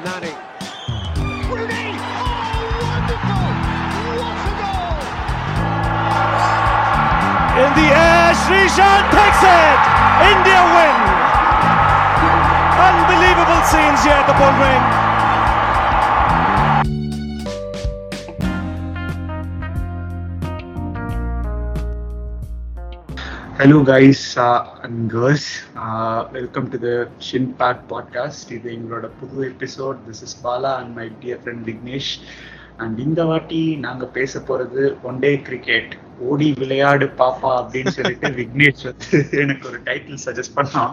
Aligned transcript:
Nani. 0.00 0.32
Rooney! 1.52 1.92
Oh, 1.92 2.64
wonderful! 2.80 3.44
What 4.24 4.40
a 4.40 4.52
goal! 4.56 5.04
In 7.60 7.70
the 7.76 7.92
air, 7.92 8.32
Srishan 8.32 9.02
takes 9.12 9.42
it! 9.44 9.80
India 10.32 10.64
win! 10.72 10.96
Unbelievable 12.88 13.60
scenes 13.68 14.00
here 14.00 14.16
at 14.16 14.24
the 14.24 14.32
Bull 14.40 15.11
hello 23.62 23.80
guys 23.86 24.38
and 24.82 25.10
girls 25.10 25.50
welcome 26.32 26.68
to 26.68 26.78
the 26.78 26.88
shin 27.26 27.48
back 27.56 27.82
podcast 27.88 28.50
இது 28.50 28.68
எங்களோட 28.72 29.08
புது 29.20 29.36
episode 29.48 29.98
this 30.08 30.22
is 30.22 30.34
Bala 30.46 30.72
and 30.76 30.92
my 30.96 31.06
dear 31.22 31.40
friend 31.42 31.62
Vignesh 31.64 32.10
and 32.76 32.98
இந்த 32.98 33.24
வாட்டி 33.24 33.76
நாங்க 33.76 34.06
பேச 34.06 34.42
போறது 34.48 35.02
one 35.02 35.18
day 35.18 35.32
cricket 35.40 35.94
ஓடி 36.18 36.54
விளையாடு 36.58 37.06
பாப்பா 37.18 37.52
அப்படின்னு 37.60 37.88
சொல்லிட்டு 37.88 38.28
விக்னேஷ் 38.40 38.82
வந்து 38.84 39.28
எனக்கு 39.30 39.68
ஒரு 39.68 39.80
டைட்டில் 39.84 40.20
சஜஸ்ட் 40.24 40.56
பண்ணான். 40.56 40.92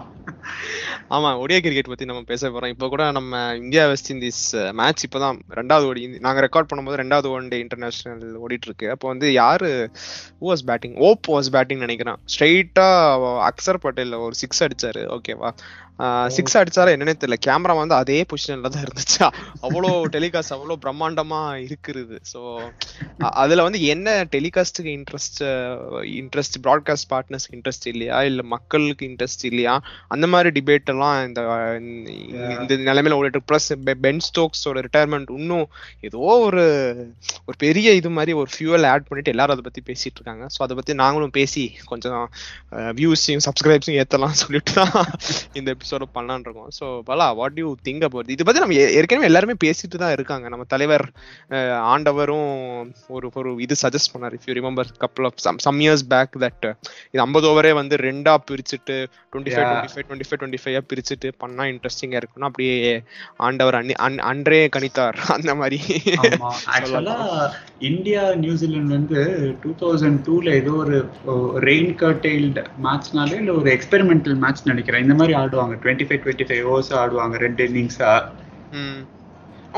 ஆமா 1.15 1.29
ஒடியா 1.43 1.59
கிரிக்கெட் 1.65 1.91
பத்தி 1.91 2.07
நம்ம 2.09 2.21
பேச 2.31 2.49
போறோம். 2.53 2.73
இப்போ 2.73 2.88
கூட 2.93 3.03
நம்ம 3.17 3.41
இந்தியா 3.63 3.83
வெஸ்ட் 3.91 4.11
இண்டீஸ் 4.15 4.43
மேட்ச் 4.79 5.05
இப்பதான் 5.07 5.39
ரெண்டாவது 5.59 5.88
ஓடி 5.89 6.03
நாங்க 6.27 6.39
ரெக்கார்ட் 6.47 6.69
பண்ணும்போது 6.71 7.02
ரெண்டாவது 7.03 7.29
ஒன் 7.38 7.49
டே 7.53 7.59
இன்டர்நேஷனல் 7.65 8.39
ஓடிட்டு 8.43 8.69
இருக்கு 8.69 8.88
அப்போ 8.95 9.07
வந்து 9.13 9.29
யாரு 9.41 9.71
வாஸ் 10.49 10.65
பேட்டிங் 10.71 10.95
ஓப் 11.09 11.29
வாஸ் 11.35 11.52
பேட்டிங் 11.57 11.83
நினைக்கிறேன். 11.85 12.19
ஸ்ட்ரைட்டா 12.33 12.88
அக்சர் 13.49 13.83
பட்டேல் 13.85 14.17
ஒரு 14.25 14.38
சிக்ஸ் 14.43 14.63
அடிச்சாரு. 14.67 15.03
ஓகேவா 15.17 15.52
சிக்ஸ் 16.35 16.57
அடிச்சாரா 16.59 16.91
என்னன்னே 16.95 17.13
தெரியல. 17.21 17.38
கேமரா 17.45 17.73
வந்து 17.80 17.95
அதே 18.02 18.17
பொசிஷன்ல 18.31 18.69
தான் 18.73 18.83
இருந்துச்சு? 18.85 19.17
அவ்வளோ 19.66 19.89
டெலிகாஸ்ட் 20.13 20.53
அவ்வளோ 20.55 20.75
பிரம்மாண்டமா 20.83 21.39
இருக்குது 21.66 22.17
ஸோ 22.31 22.39
அதுல 23.41 23.64
வந்து 23.67 23.80
என்ன 23.93 24.14
டெலிகாஸ்டுக்கு 24.36 24.91
இன்ட்ரெஸ்ட் 24.99 25.41
இன்ட்ரெஸ்ட் 26.21 26.58
ப்ராட்காஸ்ட் 26.67 27.08
பார்ட்னர்ஸ்க்கு 27.14 27.58
இன்ட்ரெஸ்ட் 27.58 27.88
இல்லையா? 27.93 28.19
இல்ல 28.30 28.43
மக்களுக்கு 28.55 29.03
இன்ட்ரெஸ்ட் 29.09 29.43
இல்லையா? 29.49 29.73
அந்த 30.20 30.30
மாதிரி 30.36 30.50
டிபேட் 30.56 30.89
எல்லாம் 30.95 31.17
இந்த 31.28 31.42
இந்த 32.62 32.73
நிலைமையில 32.88 33.17
ஓடிட்டு 33.20 33.39
ப்ளஸ் 33.50 33.67
பென் 34.06 34.22
ஸ்டோக்ஸோட 34.28 34.78
ரிட்டையர்மெண்ட் 34.86 35.30
இன்னும் 35.39 35.67
ஏதோ 36.08 36.23
ஒரு 36.48 36.64
ஒரு 37.48 37.56
பெரிய 37.64 37.89
இது 38.00 38.09
மாதிரி 38.17 38.31
ஒரு 38.42 38.50
ஃபியூவல் 38.53 38.86
ஆட் 38.92 39.06
பண்ணிட்டு 39.09 39.31
எல்லாரும் 39.34 39.56
அதை 39.56 39.64
பத்தி 39.67 39.81
பேசிட்டு 39.89 40.17
இருக்காங்க. 40.20 40.45
ஸோ 40.56 40.59
அதை 40.66 40.73
பத்தி 40.80 40.94
நாங்களும் 41.03 41.34
பேசி 41.38 41.64
கொஞ்சம் 41.92 42.23
வியூஸையும் 43.00 43.44
சப்ஸ்கிரைப்ஸையும் 43.48 44.00
ஏத்தலாம் 44.03 44.36
சொல்லிட்டு 44.42 44.73
தான் 44.80 44.98
இந்த 45.59 45.67
எபிசோட 45.76 46.08
பண்ணலான் 46.16 46.44
இருக்கோம். 46.48 46.72
ஸோ 46.80 46.86
பலா 47.09 47.28
வாட் 47.39 47.59
யூ 47.64 47.70
திங்க் 47.88 48.06
அபவுட் 48.09 48.33
இது 48.36 48.48
பத்தி 48.50 48.64
நம்ம 48.64 48.78
ஏற்கனவே 49.00 49.30
எல்லாருமே 49.31 49.56
பேசிட்டு 49.66 50.02
தான் 50.04 50.16
இருக்காங்க. 50.17 50.45
நம்ம 50.56 50.67
தலைவர் 50.76 51.06
ஆண்டவரும் 51.94 52.52
ஒரு 53.17 53.30
ஒரு 53.42 53.54
இது 53.67 53.78
சஜஸ்ட் 53.83 54.14
பண்ணார். 54.16 54.36
If 54.39 54.48
you 54.50 54.58
remember 54.59 54.92
couple 55.06 55.30
of 55.31 55.39
some 55.48 55.64
some 55.67 55.81
years 55.86 56.06
back 56.16 56.36
that 56.45 56.67
இது 57.11 57.23
ஐம்பது 57.28 57.48
ஓவரே 57.54 57.73
வந்து 57.81 57.95
ரெண்டா 58.08 58.36
பிரிச்சுட்டு 58.50 58.98
twenty 59.31 59.54
five 59.56 59.67
twenty 59.70 59.94
five 59.94 60.08
twenty 60.09 60.27
five 60.27 60.39
twenty 60.39 60.59
five 60.61 60.77
பிரிச்சுட்டு 60.89 61.29
பண்ணா 61.39 61.63
இன்ட்ரெஸ்டிங்கா 61.71 62.19
இருக்கும்னா 62.19 62.49
அப்படியே 62.49 62.75
ஆண்டவர் 63.45 63.77
அன்றே 64.29 64.61
கணித்தார். 64.75 65.17
அந்த 65.35 65.52
மாதிரி. 65.55 65.79
ஆக்சுவலா 66.73 67.17
இந்தியா 67.89 68.21
நியூசிலாந்து 68.41 68.95
வந்து 68.95 69.21
டூ 69.61 69.71
தௌசண்ட் 69.81 70.19
டூல 70.25 70.53
ஏதோ 70.59 70.73
ஒரு 70.80 70.97
ரெயின் 71.67 71.91
கர்டைல்டு 72.02 72.63
மேட்ச்னாலே 72.85 73.37
இல்ல 73.41 73.53
ஒரு 73.53 73.69
எக்ஸ்பெரிமெண்டல் 73.75 74.37
மேட்ச் 74.43 74.63
நினைக்கிறேன். 74.63 75.05
இந்த 75.05 75.15
மாதிரி 75.15 75.35
ஆடுவாங்க. 75.41 75.75
Twenty 75.83 76.07
five 76.09 76.21
twenty 76.23 76.47
five 76.49 76.63
overs 76.69 76.93
ஆடுவாங்க 77.02 77.37
ரெண்டு 77.45 77.63
இன்னிங்ஸா 77.69 78.11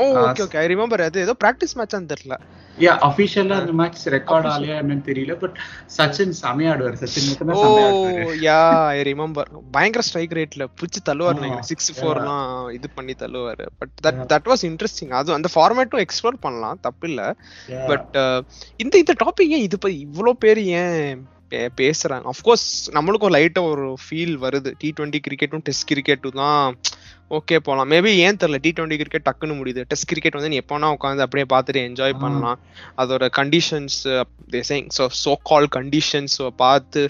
ஓ 0.00 0.04
ஓகே 0.24 0.42
ஓகே 0.46 0.58
ஐ 0.62 0.66
ரிமெம்பர் 0.74 1.02
அது. 1.06 1.18
ஏதோ 1.26 1.34
பிராக்டிஸ் 1.44 1.74
மேட்ச்னு 1.78 2.10
தெரியல. 2.12 2.36
யா 2.78 2.92
அபிஷியலா 3.06 3.56
அந்த 3.62 3.72
மேட்ச் 3.80 4.04
ரெக்கார்ட் 4.14 4.46
ஆலையா 4.52 4.76
என்னன்னு 4.82 5.04
தெரியல 5.08 5.34
பட் 5.42 5.56
சச்சின் 5.96 6.32
செமையாடுவார். 6.40 6.96
சச்சின் 7.02 7.26
மட்டும் 7.28 7.50
ஓ 7.58 8.32
யா 8.46 8.60
ஐ 8.94 9.00
ரிமெம்பர் 9.10 9.50
பயங்கர 9.76 10.04
ஸ்ட்ரைக் 10.08 10.36
ரேட்ல 10.38 10.66
பிடிச்சு 10.78 11.02
தள்ளுவார் 11.08 11.42
நீங்க 11.44 11.60
சிக்ஸ் 11.70 11.92
ஃபோர்லாம் 11.98 12.46
இது 12.76 12.90
பண்ணி 12.96 13.16
தள்ளுவாரு. 13.24 13.66
But 13.80 13.92
that 14.06 14.22
that 14.32 14.48
was 14.52 14.64
interesting 14.70 15.12
அது 15.20 15.36
அந்த 15.38 15.50
ஃபார்மேட்டும் 15.56 16.04
எக்ஸ்ப்ளோர் 16.06 16.42
பண்ணலாம் 16.46 16.80
தப்பு 16.88 17.08
இல்ல 17.10 17.20
பட் 17.90 18.16
இந்த 18.84 18.94
இந்த 19.04 19.16
டாபிக் 19.24 19.54
ஏன் 19.58 19.66
இது 19.68 19.78
இவ்வளோ 20.06 20.34
பேர் 20.44 20.62
ஏன் 20.80 21.22
பேசுறாங்க. 21.80 22.24
அஃப்கோர்ஸ் 22.32 22.66
நம்மளுக்கும் 22.96 23.34
லைட்டா 23.36 23.62
ஒரு 23.72 23.86
ஃபீல் 24.04 24.36
வருது. 24.44 24.72
டி 24.82 24.90
டுவெண்ட்டி 24.98 25.20
கிரிக்கெட்டும் 25.26 25.64
டெஸ்ட் 25.68 25.88
கிரிக்கெட்டும் 25.92 26.38
தான் 26.42 26.76
ஓகே 27.36 27.56
போகலாம் 27.66 27.88
மேபி 27.92 28.10
ஏன் 28.24 28.38
தெரியல. 28.40 28.58
டி 28.64 28.70
டுவெண்ட்டி 28.76 28.96
கிரிக்கெட் 29.00 29.26
டக்குன்னு 29.28 29.54
முடியுது. 29.58 29.82
டெஸ்ட் 29.90 30.08
கிரிக்கெட் 30.10 30.36
வந்து 30.38 30.50
நீ 30.52 30.56
எப்போனா 30.62 30.88
உட்காந்து 30.96 31.24
அப்படியே 31.26 31.46
பார்த்துட்டு 31.52 31.80
என்ஜாய் 31.88 32.14
பண்ணலாம். 32.22 32.58
அதோட 33.02 33.26
conditions 33.38 33.98
so 34.96 35.04
so 35.22 35.32
call 35.50 35.68
conditions 35.76 36.36
பார்த்து 36.62 37.02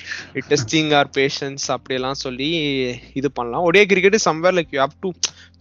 டெஸ்டிங் 0.50 0.92
ஆர் 0.98 1.08
பேஷன்ஸ் 1.18 1.64
அப்படியெல்லாம் 1.76 2.20
சொல்லி 2.24 2.50
இது 3.20 3.30
பண்ணலாம். 3.38 3.66
ஒரே 3.70 3.82
cricket 3.92 4.18
somewhere 4.28 4.56
like 4.58 4.74
you 4.76 4.80
have 4.84 4.96
to 5.06 5.10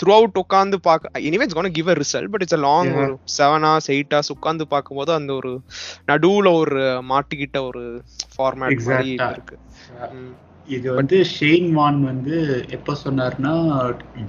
throughout 0.16 0.40
உட்காந்து 0.42 0.78
பார்க்க 0.82 1.22
anyways 1.28 1.56
gonna 1.58 1.76
give 1.78 1.90
a 1.90 1.98
result 2.02 2.32
but 2.34 2.44
it's 2.46 2.58
a 2.60 2.64
long 2.66 2.92
ஒரு 2.98 3.08
செவன் 3.36 3.66
ஹவர்ஸ் 3.68 3.90
எயிட் 3.96 4.14
ஹவர்ஸ் 4.14 4.34
உட்காந்து 4.36 4.66
பார்க்கும்போது 4.74 5.14
அந்த 5.20 5.34
ஒரு 5.40 5.54
நடுவுல 6.12 6.52
ஒரு 6.62 6.82
மாட்டிக்கிட்ட 7.12 7.60
ஒரு 7.70 7.84
ஃபார்மேட் 8.34 8.82
மாதிரி 8.88 9.12
இருக்கு. 9.30 9.58
இது 10.68 10.88
வந்து 10.98 11.18
ஷெயின் 11.36 11.70
வான் 11.74 12.00
வந்து 12.06 12.36
எப்போ 12.78 12.94
சொன்னார்னா 13.04 13.54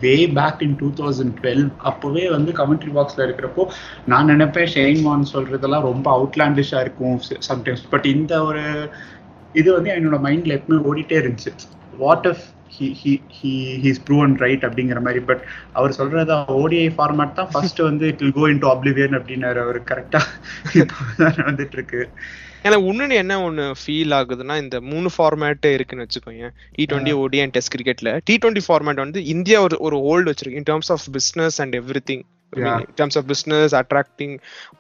way 0.03 0.15
back 0.39 0.63
in 0.67 0.77
two 0.79 0.89
thousand 1.01 1.35
twelve 1.39 1.65
அப்போவே 1.91 2.25
வந்து 2.35 2.53
கமெண்ட்ரி 2.61 2.93
பாக்ஸ்ல 2.97 3.27
இருக்கிறப்போ 3.27 3.65
நான் 4.07 4.31
நினைப்பேன் 4.33 4.71
ஷெயின் 4.75 5.03
வான் 5.03 5.31
சொல்றதெல்லாம் 5.33 5.89
ரொம்ப 5.91 6.07
அவுட்லாண்டிஷா 6.17 6.81
இருக்கும் 6.85 7.19
சம்டைம்ஸ் 7.49 7.85
பட் 7.93 8.09
இந்த 8.15 8.35
ஒரு 8.45 8.65
இது 9.55 9.69
வந்து 9.77 9.91
என்னோட 9.95 10.19
மைண்ட்ல 10.27 10.57
எப்பவுமே 10.59 10.81
ஓடிட்டே 10.89 11.17
இருந்துச்சு. 11.23 11.53
What 11.99 12.27
if 12.31 12.45
he 12.77 12.87
he 13.01 13.13
he 13.39 13.53
he's 13.85 14.01
proven 14.09 14.35
right 14.45 14.65
அப்படிங்கிற 14.69 15.01
மாதிரி. 15.07 15.21
பட் 15.31 15.43
அவர் 15.79 15.97
சொல்றதா 15.99 16.37
ஓடிஐ 16.61 16.89
ஃபார்மேட் 16.99 17.37
தான் 17.39 17.51
ஃபர்ஸ்ட் 17.55 17.83
வந்து 17.89 18.07
it 18.13 18.23
will 18.25 18.37
go 18.41 18.47
into 18.65 18.71
oblivion 18.75 19.17
அப்படின்னாரு 19.19 19.61
அவர். 19.65 19.79
கரெக்டா 19.91 20.21
நடந்துட்டு 21.41 21.79
இருக்கு 21.81 22.03
எனக்கு 22.69 22.89
இன்னொன்று 22.91 23.15
என்ன 23.23 23.37
ஒன்று 23.47 23.65
ஃபீல் 23.83 24.13
ஆகுதுன்னா 24.19 24.57
இந்த 24.65 24.77
மூணு 24.91 25.09
ஃபார்மேட் 25.15 25.67
இருக்குன்னு 25.77 26.05
வச்சுக்கோங்க 26.07 26.51
T 26.77 26.85
twenty 26.91 27.15
ODI 27.23 27.41
and 27.45 27.55
test 27.57 27.75
கிரிக்கெட்ல 27.75 28.11
டி 28.29 28.35
டுவெண்ட்டி 28.43 28.65
ஃபார்மேட் 28.69 29.03
வந்து 29.05 29.23
இந்தியா 29.35 29.61
ஒரு 29.67 29.79
ஒரு 29.87 29.97
ஹோல்டு 30.07 30.31
வச்சிருக்கு. 30.33 30.61
In 30.63 30.71
terms 30.71 30.93
of 30.97 31.09
business 31.19 31.59
and 31.65 31.77
everything 32.13 32.25
in 32.57 32.87
terms 32.99 33.15
of 33.19 33.23
business 33.31 33.71
attracting 33.79 34.33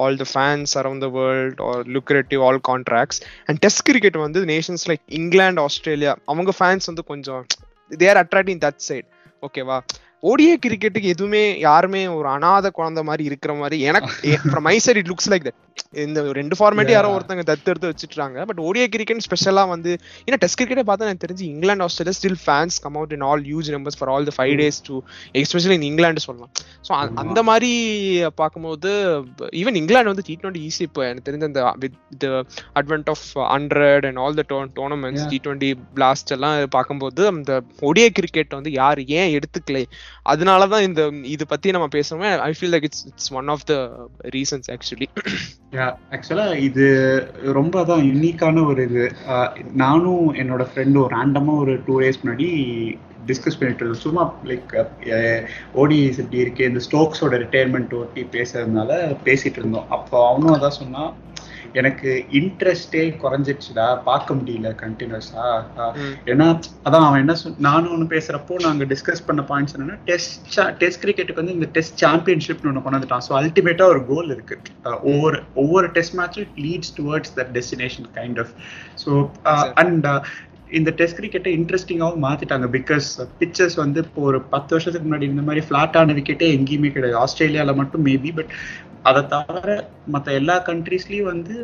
all 0.03 0.15
the 0.23 0.27
fans 0.33 0.71
around 0.81 1.01
the 1.05 1.09
world 1.15 1.55
or 1.67 1.77
lucrative 1.95 2.41
all 2.47 2.59
contracts. 2.71 3.19
And 3.47 3.57
test 3.65 3.81
cricket 3.89 4.17
வந்து 4.25 4.41
nations 4.51 4.83
like 4.91 5.03
england 5.21 5.59
australia 5.67 6.13
அவங்க 6.33 6.53
fans 6.59 6.87
வந்து 6.91 7.05
கொஞ்சம் 7.13 7.43
they 7.92 8.10
are 8.10 8.20
attracting 8.24 8.60
that 8.60 8.78
side 8.82 9.08
ஓகேவா 9.44 9.78
ODI 10.23 10.55
கிரிக்கெட்டுக்கு 10.65 11.13
எதுவுமே 11.13 11.41
யாருமே 11.65 12.01
ஒரு 12.17 12.29
அனாத 12.33 12.67
குழந்தை 12.77 13.03
மாதிரி 13.07 13.23
இருக்கிற 13.29 13.53
மாதிரி 13.61 13.77
எனக்கு 13.91 14.11
from 14.43 14.67
my 14.67 14.75
side 14.85 14.99
it 15.01 15.09
looks 15.11 15.31
like 15.33 15.47
that 15.47 15.59
இந்த 16.03 16.21
ரெண்டு 16.39 16.55
ஃபார்மேட் 16.59 16.91
யாரோ 16.95 17.09
ஒருத்தங்க 17.15 17.43
தத்து 17.49 17.71
எடுத்து 17.73 17.91
வச்சுட்டாங்க 17.91 18.45
பட் 18.49 18.61
ஓடிஏ 18.67 18.87
கிரிக்கெட் 18.95 19.25
ஸ்பெஷலா 19.27 19.65
வந்து 19.73 19.91
ஏன்னா 20.27 20.39
டெஸ்ட் 20.43 20.59
கிரிக்கெட்டை 20.61 20.85
பார்த்தா 20.91 21.09
எனக்கு 21.09 21.25
தெரிஞ்சு 21.25 21.45
England 21.53 21.85
Australia 21.87 22.17
still 22.19 22.39
fans 22.45 22.77
come 22.85 22.99
out 23.01 23.15
in 23.17 23.25
all 23.31 23.43
huge 23.49 23.71
numbers 23.77 23.99
for 24.01 24.13
all 24.15 24.29
the 24.29 24.35
five 24.37 24.55
days 24.63 24.79
to 24.89 24.95
especially 25.43 25.77
in 25.79 25.87
England 25.91 26.25
சொல்லலாம். 26.27 26.53
ஸோ 26.87 26.93
அந்த 27.25 27.43
மாதிரி 27.51 27.73
பார்க்கும்போது 28.43 28.93
ஈவன் 29.63 29.81
இங்கிலாந்து 29.83 30.13
வந்து 30.13 30.27
டி 30.29 30.37
டுவெண்ட்டி 30.43 30.65
ஈஸி 30.69 30.83
இப்போ 30.89 31.05
எனக்கு 31.09 31.27
தெரிஞ்ச 31.31 31.51
அந்த 31.51 31.65
with 31.85 32.27
advent 32.81 33.11
of 33.15 33.27
hundred 33.55 34.07
and 34.11 34.23
all 34.25 34.39
the 34.41 34.47
tournaments 34.79 35.27
T 35.33 35.41
twenty 35.47 35.73
blast 35.99 36.33
எல்லாம் 36.39 36.57
பார்க்கும்போது 36.79 37.23
அந்த 37.33 37.53
ஒடிஏ 37.91 38.09
கிரிக்கெட் 38.21 38.59
வந்து 38.61 38.73
யார் 38.81 39.03
ஏன் 39.19 39.31
எடுத்துக்கலை? 39.37 39.85
அதனாலதான் 40.33 40.87
இந்த 40.89 41.03
இது 41.35 41.45
பத்தி 41.53 41.75
நம்ம 41.77 41.89
பேசுறோமே. 41.95 42.31
I 42.49 42.51
feel 42.59 42.73
like 42.75 42.89
it's 42.89 43.05
it's 43.11 43.33
one 43.41 43.49
of 43.55 43.65
the 43.71 43.75
reasons 44.37 44.69
actually 44.75 45.09
ஆக்சுவலா 46.15 46.47
இது 46.69 46.87
ரொம்ப 47.59 47.85
தான் 47.91 48.05
யூனிக்கான 48.11 48.67
ஒரு 48.71 48.83
இது. 48.89 49.05
நானும் 49.85 50.27
என்னோட 50.43 50.67
ஃப்ரெண்டும் 50.73 51.11
ரேண்டமா 51.17 51.55
ஒரு 51.65 51.75
டூ 51.87 51.97
டேஸ் 52.03 52.23
முன்னாடி 52.25 52.49
டிஸ்கஸ் 53.27 53.59
பண்ணிட்டு 53.59 53.83
இருந்தோம். 53.83 54.05
சும்மா 54.05 54.23
லைக் 54.51 54.73
ஓடிஎஸ் 55.81 56.21
எப்படி 56.23 56.43
இருக்கு? 56.45 56.69
இந்த 56.71 56.81
ஸ்டோக்ஸோட 56.87 57.35
ரிட்டையர்மெண்ட் 57.43 57.93
ஒட்டி 58.01 58.23
பேசுறதுனால 58.37 58.91
பேசிட்டு 59.29 59.61
இருந்தோம். 59.63 59.91
அப்போ 59.97 60.17
அவனும் 60.31 60.55
அதான் 60.57 60.79
சொன்னா 60.81 61.05
எனக்கு 61.81 62.11
இன்ட்ரெஸ்டே 62.39 63.03
குறைஞ்சிடுச்சுடா 63.23 63.87
பார்க்க 64.09 64.37
முடியல 64.39 64.71
கண்டினியூஸா 64.83 65.47
ஏன்னா 66.33 66.47
அதான் 66.87 67.07
அவன் 67.09 67.23
என்ன 67.25 67.37
சொல் 67.41 67.59
நானும் 67.69 67.93
ஒன்று 67.95 68.09
பேசுறப்போ 68.15 68.61
நாங்கள் 68.67 68.91
டிஸ்கஸ் 68.93 69.27
பண்ண 69.29 69.45
பாயிண்ட்ஸ் 69.51 69.75
என்னன்னா 69.77 69.99
டெஸ்ட் 70.11 70.61
டெஸ்ட் 70.83 71.03
கிரிக்கெட்டுக்கு 71.05 71.43
வந்து 71.43 71.57
இந்த 71.59 71.69
டெஸ்ட் 71.79 71.99
சாம்பியன்ஷிப்னு 72.05 72.71
ஒன்று 72.73 72.85
கொண்டாந்துட்டான். 72.87 73.27
ஸோ 73.29 73.35
அல்டிமேட்டா 73.41 73.87
ஒரு 73.95 74.03
கோல் 74.13 74.33
இருக்கு. 74.37 74.57
ஒவ்வொரு 75.11 75.41
ஒவ்வொரு 75.63 75.89
டெஸ்ட் 75.99 76.17
மேட்சும் 76.21 76.55
leads 76.67 76.95
towards 77.01 77.35
that 77.41 77.53
destination 77.59 78.09
kind 78.19 78.41
of 78.45 78.55
so 79.05 79.11
and 79.83 80.09
இந்த 80.79 80.91
டெஸ்ட் 80.99 81.19
கிரிக்கெட்டை 81.19 81.51
இன்ட்ரெஸ்டிங்காகவும் 81.59 82.25
மாத்திட்டாங்க. 82.27 82.67
பிகாஸ் 82.77 83.09
பிச்சர்ஸ் 83.41 83.77
வந்து 83.83 83.99
இப்போ 84.05 84.21
ஒரு 84.29 84.39
பத்து 84.55 84.71
வருஷத்துக்கு 84.75 85.09
முன்னாடி 85.09 85.27
இந்த 85.33 85.43
மாதிரி 85.49 85.63
ஃபிளாட்டான 85.67 86.15
விக்கெட்டே 86.19 86.49
எங்கேயுமே 86.59 86.91
கிடையாது. 86.95 87.17
ஆஸ்திரேலியால 87.25 87.75
மட்டும் 87.81 88.05
மேபி 88.09 88.33
பட் 88.39 88.55
அதை 89.09 89.21
தவிர 89.33 89.71
மற்ற 90.15 90.33
எல்லா 90.41 90.57
கண்ட்ரீஸ்லயும் 90.67 91.31
வந்து 91.33 91.55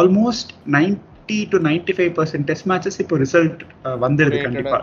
almost 0.00 0.50
ninety 0.76 1.38
two 1.52 1.58
ninety 1.68 1.92
five 1.96 2.12
percent 2.18 2.48
test 2.50 2.68
matches 2.70 3.00
இப்போ 3.04 3.16
ரிசல்ட் 3.24 3.62
வந்துருது 4.04 4.38
கண்டிப்பா. 4.42 4.78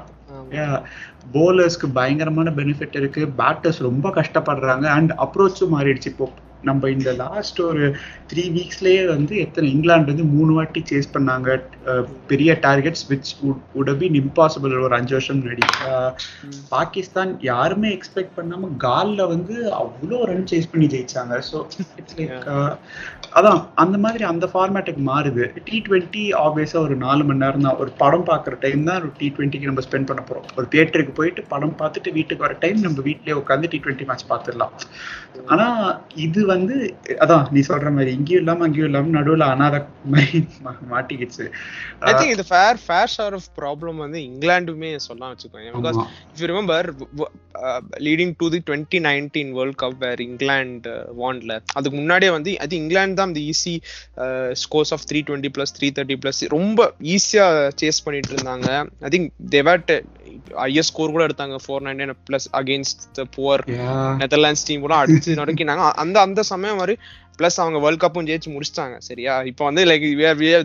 போலர்ஸ்க்கு 1.36 1.88
பயங்கரமான 1.94 2.50
பெனிஃபிட் 2.60 2.98
இருக்கு. 3.02 3.22
பேட்டர்ஸ் 3.42 3.80
ரொம்ப 3.88 4.10
கஷ்டப்படுறாங்க. 4.20 4.86
அண்ட் 4.98 5.14
அப்ரோச்சும் 5.26 5.74
மாறிடுச்சு 5.76 6.12
இப்போ. 6.14 6.28
நம்ம 6.70 6.90
இந்த 6.96 7.12
லாஸ்ட் 7.24 7.60
ஒரு 7.70 7.86
த்ரீ 8.32 8.44
வீக்ஸ்லயே 8.58 9.02
வந்து 9.14 9.34
எத்தனை 9.46 9.68
இங்கிலாந்து 9.76 10.14
வந்து 10.14 10.28
மூணு 10.36 10.52
வாட்டி 10.58 10.84
சேஸ் 10.92 11.14
பண்ணாங்க. 11.16 11.58
பெரிய 12.32 12.52
targets 12.68 13.06
which 13.12 13.32
would 13.80 13.94
been 14.02 14.20
impossible 14.24 14.76
ஒரு 14.88 14.96
அஞ்சு 15.00 15.16
வருஷம் 15.18 15.40
முன்னாடி. 15.42 15.66
பாகிஸ்தான் 16.76 17.34
யாருமே 17.52 17.90
எக்ஸ்பெக்ட் 17.98 18.36
பண்ணாம 18.40 18.72
கால்ல 18.86 19.28
வந்து 19.34 19.56
அவ்வளோ 19.82 20.20
ரன் 20.32 20.50
சேஸ் 20.54 20.72
பண்ணி 20.74 20.90
ஜெயிச்சாங்க. 20.96 21.36
ஸோ 21.50 21.58
இட்ஸ் 22.02 22.18
லைக் 22.20 22.50
அதான் 23.40 23.62
அந்த 23.84 23.96
மாதிரி 24.04 24.24
அந்த 24.32 24.46
ஃபார்மேட்டுக்கு 24.52 25.02
மாறுது. 25.10 25.46
டி 25.68 25.78
டுவெண்ட்டி 25.88 26.24
ஆப்வியஸா 26.44 26.78
ஒரு 26.88 26.96
நாலு 27.06 27.24
மணி 27.30 27.44
நேரம் 27.44 27.66
தான். 27.68 27.80
ஒரு 27.84 27.92
படம் 28.02 28.28
பார்க்குற 28.30 28.54
டைம் 28.66 28.86
தான் 28.90 29.00
ஒரு 29.02 29.10
டி 29.20 29.28
டுவெண்ட்டிக்கு 29.38 29.70
நம்ம 29.70 29.84
ஸ்பெண்ட் 29.88 30.08
பண்ண 30.10 30.22
போறோம். 30.30 30.46
ஒரு 30.58 30.66
தியேட்டருக்கு 30.74 31.14
போயிட்டு 31.20 31.42
படம் 31.54 31.76
பார்த்துட்டு 31.82 32.16
வீட்டுக்கு 32.18 32.46
வர 32.46 32.56
டைம் 32.64 32.80
நம்ம 32.86 33.04
வீட்லயே 33.08 33.36
உட்காந்து 33.42 33.72
டி 33.74 33.80
டுவெண்ட்டி 33.86 34.08
மேட்ச் 34.10 34.30
பார்த்துடலாம். 34.32 34.74
ஆனா 35.54 35.68
இது 36.26 36.42
வந்து 36.56 36.76
அதான் 37.20 37.52
நீ 37.52 37.60
சொல்ற 37.68 37.92
மாதிரி 37.92 38.12
இங்கேயும் 38.12 38.44
இல்லாம 38.44 38.64
அங்கேயும் 38.66 38.86
இல்லாம 38.86 39.14
நடுவுல 39.20 39.46
அனாத 39.54 39.78
மாதிரி 40.06 40.40
மாட்டிக்கிச்சு. 40.92 41.46
ஐ 42.00 42.14
திங்க் 42.14 42.32
இது 42.32 42.46
fair 42.48 42.80
fair 42.86 43.12
share 43.18 43.34
of 43.34 43.50
problem 43.58 43.96
வந்து 43.96 44.20
இங்கிலாந்துமே 44.20 44.96
சொல்லலாம் 44.98 45.36
வச்சுக்கோங்க 45.36 45.72
பிகாஸ் 45.78 46.00
ஆமா. 46.00 46.06
if 46.34 46.42
you 46.42 46.50
remember 46.52 46.80
w- 46.94 47.10
w- 47.18 47.32
uh, 47.64 47.82
leading 48.00 48.32
to 48.42 48.48
the 48.54 48.60
2019 48.70 49.52
world 49.52 49.76
cup 49.84 49.94
where 50.00 50.20
england 50.20 50.82
uh, 50.88 51.04
wonல 51.22 51.60
அதுக்கு 51.74 51.98
முன்னாடியே 51.98 52.32
வந்து 52.32 52.60
அது 52.60 52.76
இங்கிலாந்து 52.76 53.16
தான் 53.16 53.34
இந்த 53.34 53.42
easy 53.52 53.76
scores 54.64 54.94
of 54.96 55.06
three 55.12 55.22
twenty 55.28 55.52
plus 55.58 55.76
three 55.78 55.90
thirty 55.98 56.18
plus 56.26 56.42
ரொம்ப 56.50 56.94
ஈஸியா 57.14 57.48
சேஸ் 57.82 58.04
பண்ணிட்டு 58.04 58.36
இருந்தாங்க. 58.36 58.70
I 59.02 59.10
think 59.16 59.30
the 59.52 59.94
highest 60.66 60.90
score 60.90 61.12
கூட 61.12 61.26
எடுத்தாங்க. 61.26 61.56
Four 61.66 61.86
nine 61.88 62.14
plus 62.28 62.48
against 62.54 63.04
the 63.14 63.26
poor. 63.36 63.64
Netherlands 64.22 64.66
team 64.66 64.82
கூட 64.82 64.96
அடிச்சு 65.06 65.32
நடுக்கினாங்க. 65.42 65.92
அந்த 66.04 66.20
அந்த 66.22 66.42
சமயம் 66.46 66.76
மாதிரி 66.76 66.96
பிளஸ் 67.40 67.60
அவங்க 67.64 67.80
வேர்ல்ட் 67.86 68.04
கப்பும் 68.04 68.28
ஜெயிச்சு 68.30 68.54
முடிச்சிட்டாங்க. 68.56 68.98
சரியா? 69.10 69.34
இப்போ 69.52 69.64
வந்து 69.70 69.84
லைக் 69.92 70.06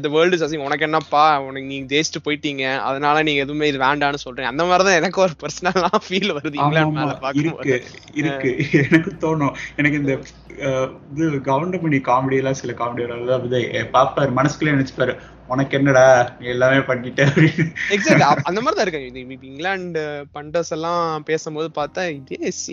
த 0.06 0.10
வேர்ல்டு 0.16 0.42
அசிங் 0.46 0.66
உனக்கு 0.68 0.86
என்னப்பா? 0.88 1.24
உனக்கு 1.48 1.70
நீங்க 1.72 1.88
ஜெயிச்சுட்டு 1.94 2.24
போயிட்டீங்க. 2.26 2.64
அதனால 2.88 3.22
நீங்க 3.28 3.44
எதுவுமே 3.46 3.70
இது 3.72 3.80
வேண்டாம்னு 3.86 4.24
சொல்றீங்க. 4.26 4.52
அந்த 4.54 4.66
மாதிரி 4.70 4.86
தான் 4.88 5.00
எனக்கு 5.00 5.24
ஒரு 5.26 5.34
பர்சனலா 5.42 5.90
ஃபீல் 6.06 6.36
வருது 6.38 6.60
இங்கிலாந்து 6.62 6.98
மேல 7.00 7.16
பாக்கும்போது 7.24 7.74
இருக்கு 8.22 8.52
எனக்கு 8.84 9.12
தோணும் 9.24 9.56
எனக்கு 9.80 10.00
இந்த 10.02 10.14
இது 11.16 11.26
கவுண்டமணி 11.50 11.98
காமெடி 12.08 12.38
எல்லாம் 12.40 12.60
சில 12.62 12.72
காமெடி 12.80 13.04
வராது 13.06 13.36
அப்படி 13.36 13.60
பாப்பாரு 13.98 14.32
மனசுக்குள்ளே 14.38 14.74
நினைச்சுப்பாரு 14.76 15.14
உனக்கு 15.52 15.76
என்னடா? 15.76 16.02
நீ 16.40 16.48
எல்லாமே 16.52 16.80
பண்ணிட்ட. 16.88 17.22
எக்ஸாக்ட் 17.94 18.44
அந்த 18.48 18.60
மாதிரி 18.64 18.76
தான் 18.76 18.84
இருக்கு 18.84 19.46
இங்கிலாந்து 19.48 20.02
பண்டர்ஸ் 20.36 20.70
எல்லாம் 20.76 21.24
பேசும்போது 21.28 21.68
பார்த்தா 21.78 22.02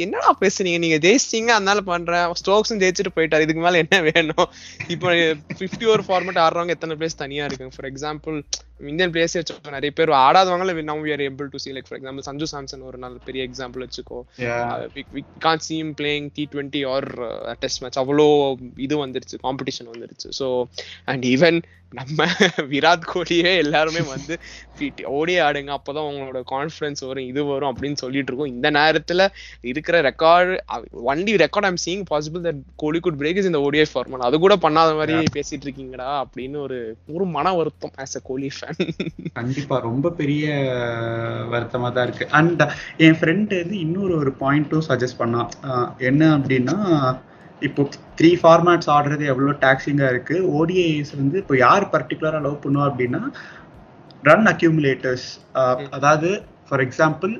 என்னடா 0.05 0.31
பேசுறீங்க 0.43 0.79
நீங்க 0.83 0.97
ஜெயிச்சிட்டீங்க 1.05 1.51
அதனால 1.55 1.81
பண்றேன் 1.91 2.35
ஸ்டோக்ஸும் 2.41 2.81
ஜெயிச்சுட்டு 2.83 3.15
போயிட்டாரு. 3.15 3.45
இதுக்கு 3.47 3.63
மேல 3.65 3.81
என்ன 3.87 4.11
வேணும்? 4.11 4.47
இப்போ 4.87 5.09
ஃபிஃப்டி 5.57 5.85
ஓவர் 5.91 6.05
ஃபார்மேட் 6.07 6.43
ஆடுறவங்க 6.45 6.75
எத்தனை 6.77 6.95
பிளேஸ் 6.95 7.21
தனியா 7.23 7.45
இருக்குங்க? 7.45 7.75
ஃபார் 7.75 7.91
எக்ஸாம்பிள் 7.91 8.37
இந்தியன் 8.79 9.11
பிளேயர்ஸ் 9.11 9.37
வச்சுக்கோ 9.37 9.71
நிறைய 9.71 9.91
பேர் 9.91 10.11
ஆடாதவங்கள 10.19 10.73
now 10.89 11.01
we 11.05 11.11
are 11.11 11.23
able 11.27 11.47
to 11.47 11.59
see 11.63 11.71
like 11.71 11.87
for 11.87 11.99
example 11.99 12.27
Sanju 12.27 12.47
Samson 12.51 12.83
ஒரு 12.89 12.97
நல்ல 12.97 13.17
பெரிய 13.25 13.47
எக்ஸாம்பிள் 13.47 13.85
வச்சுக்கோ. 13.85 14.19
We 15.15 15.23
can 15.39 15.63
see 15.67 15.79
him 15.81 15.91
playing 16.01 16.27
T 16.35 16.45
twenty 16.53 16.83
or 16.87 17.07
test 17.59 17.81
match 17.83 17.99
அவ்வளோ 17.99 18.27
இது 18.77 18.97
வந்துருச்சு 19.05 19.37
காம்படிஷன் 19.43 19.91
வந்துருச்சு. 19.93 20.29
ஸோ 20.39 20.47
அண்ட் 21.05 21.25
ஈவன் 21.33 21.59
நம்ம 21.93 22.21
விராட் 22.71 23.05
கோலியே 23.11 23.51
எல்லாருமே 23.61 24.01
வந்து 24.09 24.33
ஓடி 25.17 25.35
ஆடுங்க 25.39 25.71
அப்போதான் 25.75 26.07
உங்களோட 26.09 26.39
கான்ஃபிடன்ஸ் 26.51 27.01
வரும் 27.07 27.27
இது 27.29 27.41
வரும் 27.45 27.71
அப்படின்னு 27.71 27.97
சொல்லிட்டு 28.01 28.29
இருக்கோம். 28.31 28.51
இந்த 28.55 28.67
நேரத்துல 28.71 29.21
இருக்கிற 29.63 30.01
record 30.09 30.55
only 31.11 31.33
record 31.43 31.69
I'm 31.69 31.81
seeing 31.85 32.03
possible 32.11 32.43
that 32.47 32.61
Kohli 32.83 32.99
could 32.99 33.19
break 33.21 33.39
is 33.41 33.49
இந்த 33.51 33.61
ஓடிஐ 33.67 33.85
ஃபார்மல் 33.93 34.25
அது 34.27 34.39
கூட 34.45 34.57
பண்ணாத 34.65 34.91
மாதிரி 34.99 35.15
பேசிட்டு 35.37 35.65
இருக்கீங்கடா 35.67 36.09
அப்படின்னு 36.23 36.59
ஒரு 36.65 36.79
ஒரு 37.15 37.27
மன 37.35 37.53
வருத்தம் 37.53 37.95
ஆஸ் 37.97 38.15
அ 38.15 38.23
கோலி 38.23 38.49
ஃபேன் 38.57 38.66
கண்டிப்பா 39.37 39.75
ரொம்ப 39.87 40.11
பெரிய 40.19 40.45
வருத்தமா 41.53 41.89
தான் 41.95 42.05
இருக்கு. 42.07 42.25
அண்ட் 42.39 42.61
என் 43.05 43.17
ஃப்ரெண்ட் 43.19 43.53
வந்து 43.61 43.77
இன்னொரு 43.85 44.13
ஒரு 44.21 44.33
பாயிண்ட்டும் 44.43 44.85
சஜஸ்ட் 44.89 45.19
பண்ணான் 45.21 45.49
என்ன 46.09 46.23
அப்படின்னா 46.37 46.77
இப்போ 47.67 47.83
த்ரீ 48.19 48.31
ஃபார்மேட்ஸ் 48.41 48.91
ஆடுறது 48.95 49.23
எவ்வளோ 49.33 49.53
டாக்ஸிங்கா 49.65 50.07
இருக்கு. 50.13 50.35
ஓடிஐஸ் 50.59 51.13
வந்து 51.21 51.37
இப்போ 51.43 51.57
யார் 51.65 51.85
பர்டிகுலரா 51.95 52.41
லவ் 52.47 52.63
பண்ணுவா 52.65 52.87
அப்படின்னா 52.91 53.21
ரன் 54.23 54.47
அக்யூமுலேட்டர்ஸ் 54.53 55.27
அதாவது 55.97 56.29
ஃபார் 56.69 56.83
எக்ஸாம்பிள் 56.87 57.33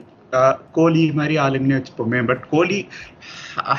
கோலி 0.78 1.04
மாதிரி 1.20 1.36
ஆளுங்கன்னு 1.44 1.78
வச்சுப்போமே 1.78 2.20
but 2.30 2.44
Kohli 2.54 2.80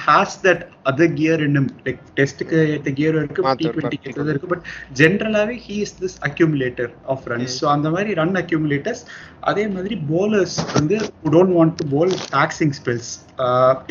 has 0.07 0.37
that 0.47 0.63
other 0.91 1.15
gear 1.19 1.43
இன்னும் 1.47 1.69
லைக் 1.87 2.03
டெஸ்ட்டுக்கு 2.19 2.59
ஏற்ற 2.75 2.93
கியர் 2.99 3.19
இருக்கு 3.21 3.43
டி 3.61 3.67
டுவெண்ட்டிக்கு 3.69 4.11
ஏற்றது 4.11 4.33
இருக்கு 4.35 4.51
but 4.53 4.65
ஜென்ரலாவே 5.01 5.57
he 5.67 5.77
is 5.87 5.97
this 6.03 6.19
accumulator 6.29 6.93
of 7.15 7.27
runs 7.33 7.57
so 7.61 7.69
அந்த 7.77 7.91
மாதிரி 7.97 8.13
ரன் 8.21 8.37
அக்யூமுலேட்டர்ஸ் 8.43 9.03
அதே 9.51 9.65
மாதிரி 9.75 9.95
bowlers 10.11 10.55
வந்து 10.77 10.97
don't 11.35 11.55
want 11.57 11.75
to 11.81 11.85
bowl 11.93 12.13
taxing 12.33 12.75
spells 12.79 13.11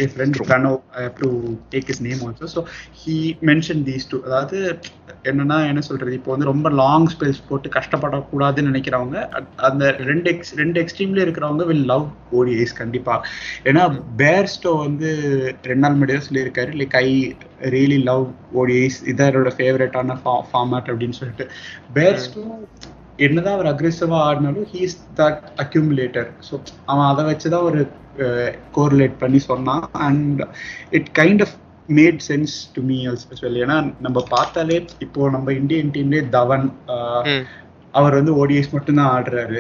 N 0.04 0.12
friend 0.14 0.40
have 0.42 0.80
to 1.22 1.30
take 1.74 1.90
his 1.94 2.02
name 2.08 2.22
also 2.28 2.50
so 2.56 2.62
he 3.02 3.16
mention 3.52 3.82
these 3.90 4.08
two 4.12 4.18
அதாவது 4.28 4.58
என்னன்னா 5.30 5.58
என்ன 5.70 5.82
சொல்றது? 5.88 6.12
இப்போ 6.18 6.32
வந்து 6.34 6.50
ரொம்ப 6.50 6.68
லாங் 6.82 7.08
ஸ்பெல்ஸ் 7.14 7.40
போட்டு 7.50 7.68
கஷ்டப்படக்கூடாதுன்னு 7.78 8.72
நினைக்கிறவங்க 8.72 9.18
அந்த 9.70 9.84
ரெண்டு 10.10 10.28
எக்ஸ் 10.34 10.54
ரெண்டு 10.62 10.78
எக்ஸ்ட்ரீம்ல 10.84 11.24
இருக்கிறவங்க 11.26 11.66
வில் 11.66 11.88
லவ் 11.94 12.06
ஓடிஐஸ் 12.40 12.76
கண்டிப்பா. 12.82 13.16
ஏன்னா 13.70 13.84
பேர்ஸ்டோ 14.22 14.74
வந்து 14.86 15.12
ரெண்டு 15.64 15.76
நாள் 15.76 15.92
முன்னாடியே 15.92 16.20
சொல்லியிருக்காரு. 16.20 16.72
Like 16.74 16.96
I 16.96 17.08
really 17.70 18.04
love 18.04 18.26
ODIs 18.56 19.00
இதரோட 19.06 19.52
ஃபேவரட்டான 19.58 20.18
ஃபார்மேட் 20.52 20.90
அப்படின்னு 20.92 21.10
சொல்லிட்டு. 21.12 21.48
பேர்ஸ்டோ 21.94 22.44
என்னதான் 23.18 23.54
அவர் 23.54 23.70
அக்ரெசிவா 23.76 24.18
ஆடினாலும் 24.24 24.68
ஹீஸ் 24.74 24.98
தட் 25.18 25.40
அக்யூமுலேட்டர் 25.58 26.28
ஸோ 26.50 26.54
அவன் 26.86 27.06
அதை 27.06 27.26
வச்சுதான் 27.26 27.64
ஒரு 27.64 27.82
கோரிலேட் 28.76 29.18
பண்ணி 29.18 29.40
சொன்னான். 29.44 29.90
And 30.00 30.42
it 30.90 31.10
kind 31.20 31.42
of 31.42 31.56
made 31.90 32.20
sense 32.28 32.54
to 32.74 32.82
me 32.82 32.98
well 33.42 33.62
ஏன்னா 33.64 33.78
நம்ம 34.00 34.24
பார்த்தாலே 34.30 34.78
இப்போ 35.00 35.30
நம்ம 35.30 35.54
இந்தியன் 35.54 35.92
டீம்லேயே 35.92 36.30
தவன் 36.30 36.66
ம். 37.28 37.46
அவர் 37.94 38.16
வந்து 38.16 38.34
ஓடிஎஸ் 38.38 38.72
மட்டும்தான் 38.72 39.12
ஆடுறாரு. 39.14 39.60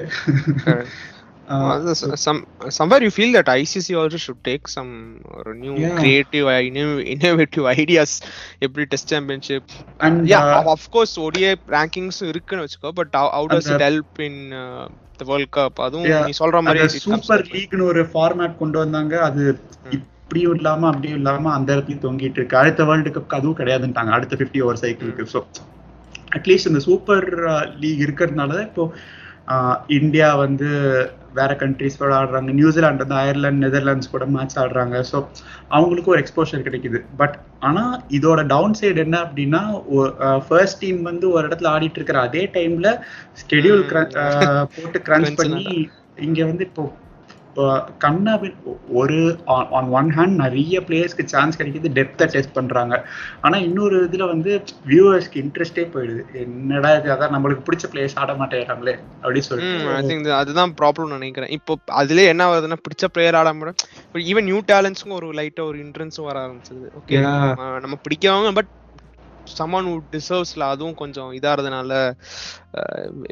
ஆஹ், 0.65 0.83
Uh, 1.47 1.93
some 2.17 2.39
somewhere 2.69 3.01
you 3.01 3.09
feel 3.09 3.31
that 3.31 3.45
ICC 3.53 3.97
also 3.99 4.17
should 4.17 4.39
take 4.43 4.67
some 4.67 4.89
uh, 5.33 5.51
new 5.53 5.73
Yeah. 5.75 5.93
creative 5.99 6.45
uh, 6.45 6.59
inno- 6.69 7.03
innovative 7.13 7.65
ideas 7.81 8.11
எப்படி 8.59 8.85
test 8.85 9.11
championship 9.13 9.69
and 9.99 10.17
yeah 10.31 10.39
uh, 10.47 10.65
of 10.73 10.87
course 10.95 11.13
ODI 11.19 11.51
rankings 11.75 12.17
இருக்குன்னு 12.31 12.65
வச்சுக்கோ 12.65 12.91
but 12.91 13.13
how 13.35 13.43
does 13.53 13.67
it 13.75 13.83
help 13.87 14.19
in 14.27 14.35
uh, 14.63 14.83
the 15.19 15.27
world 15.31 15.49
cup 15.57 15.79
அதுவும் 15.85 16.09
Yeah. 16.11 16.25
நீ 16.27 16.35
சொல்ற 16.41 16.61
மாதிரி 16.65 17.01
super 17.05 17.45
லீக்னு 17.55 17.87
ஒரு 17.91 18.03
format 18.13 18.59
கொண்டு 18.61 18.79
வந்தாங்க. 18.83 19.15
அது 19.29 19.43
இப்படியும் 19.97 20.55
இல்லாம 20.55 20.87
அப்படியும் 20.87 21.19
இல்லாம 21.21 21.53
அந்த 21.53 21.69
இடத்துலயும் 21.75 22.05
தொங்கிட்டு 22.07 22.39
இருக்கு. 22.41 22.57
அடுத்த 22.57 22.83
வேர்ல்டு 22.89 23.13
கப் 23.17 23.37
அதுவும் 23.39 23.59
கிடையாதுன்ட்டாங்க. 23.61 24.13
அடுத்த 24.17 24.35
50 24.41 24.65
ஓவர் 24.65 24.81
சைக்கிளுக்கு 24.83 25.31
ஸோ 25.35 25.41
அட்லீஸ்ட் 26.37 26.69
இந்த 26.73 26.83
சூப்பர் 26.89 27.27
லீக் 27.83 28.03
இருக்கிறதுனால 28.07 28.51
தான் 28.57 28.69
இப்போ 28.71 28.85
இந்தியா 29.97 30.29
வந்து 30.35 30.69
வேற 31.39 31.51
கண்ட்ரிஸ் 31.61 31.99
கூட 32.01 32.11
ஆடுறாங்க. 32.19 32.51
நியூசிலாந்து 32.59 33.03
வந்து 33.03 33.17
அயர்லாந்து 33.21 33.63
நெதர்லாண்ட்ஸ் 33.65 34.13
கூட 34.13 34.25
மேட்ச் 34.35 34.57
ஆடுறாங்க. 34.63 34.95
ஸோ 35.11 35.17
அவங்களுக்கும் 35.77 36.13
ஒரு 36.15 36.23
எக்ஸ்போஷர் 36.23 36.65
கிடைக்குது. 36.67 37.01
பட் 37.21 37.35
ஆனா 37.67 37.83
இதோட 38.17 38.39
டவுன் 38.53 38.77
சைடு 38.79 38.99
என்ன 39.05 39.17
அப்படின்னா 39.25 39.61
ஃபர்ஸ்ட் 40.47 40.81
டீம் 40.83 41.01
வந்து 41.09 41.25
ஒரு 41.35 41.43
இடத்துல 41.49 41.71
ஆடிட்டு 41.75 41.99
இருக்கிற 41.99 42.19
அதே 42.27 42.43
டைம்ல 42.57 42.89
ஸ்கெடியூல் 43.41 43.83
போட்டு 44.75 45.01
கிரன்ச் 45.09 45.33
பண்ணி 45.41 45.67
இங்க 46.27 46.39
வந்து 46.51 46.65
இப்போ 46.69 46.83
இப்போ 47.57 47.69
கண்ணா 48.03 48.33
ஒரு 48.99 49.15
ஆன் 49.77 49.87
ஒன் 49.99 50.09
ஹேண்ட் 50.17 50.35
நிறைய 50.41 50.81
பிளேயர்ஸ்க்கு 50.87 51.23
சான்ஸ் 51.31 51.57
கிடைக்குது 51.59 51.89
டெப்த்தை 51.95 52.25
டெஸ்ட் 52.33 52.53
பண்றாங்க. 52.57 52.95
ஆனா 53.45 53.55
இன்னொரு 53.67 53.95
இதுல 54.07 54.25
வந்து 54.33 54.51
வியூவர்ஸ்க்கு 54.91 55.41
இன்ட்ரெஸ்டே 55.43 55.85
போயிடுது. 55.93 56.21
என்னடா 56.43 56.91
இது 56.97 57.11
அதான் 57.15 57.33
நம்மளுக்கு 57.35 57.65
பிடிச்ச 57.69 57.89
பிளேயர்ஸ் 57.93 58.17
ஆட 58.23 58.33
மாட்டேங்கிறாங்களே 58.41 58.95
அப்படின்னு 59.23 59.47
சொல்லிட்டு. 59.49 60.05
திங்க் 60.11 60.29
அதுதான் 60.41 60.75
ப்ராப்ளம் 60.81 61.15
நினைக்கிறேன். 61.17 61.53
இப்போ 61.57 61.79
அதுலயே 62.01 62.31
என்ன 62.33 62.49
வருதுன்னா 62.51 62.79
பிடிச்ச 62.85 63.09
பிளேயர் 63.15 63.39
ஆட 63.41 63.53
முடியும் 63.59 64.27
ஈவன் 64.31 64.49
நியூ 64.51 64.61
டேலண்ட்ஸ்க்கும் 64.73 65.17
ஒரு 65.19 65.29
லைட்டா 65.39 65.65
ஒரு 65.71 65.79
இன்ட்ரென்ஸும் 65.85 66.29
வர 66.31 66.37
ஆரம்பிச்சது 66.45 66.87
ஓகே. 67.01 67.23
நம்ம 67.85 67.97
பிடிக்கவங்க 68.05 68.51
பட் 68.59 68.71
சமன் 69.59 69.87
who 69.89 69.95
டிசர்வ்ஸ்ல 70.13 70.65
அதுவும் 70.73 70.97
கொஞ்சம் 71.01 71.31
இதாகிறதுனால 71.37 71.91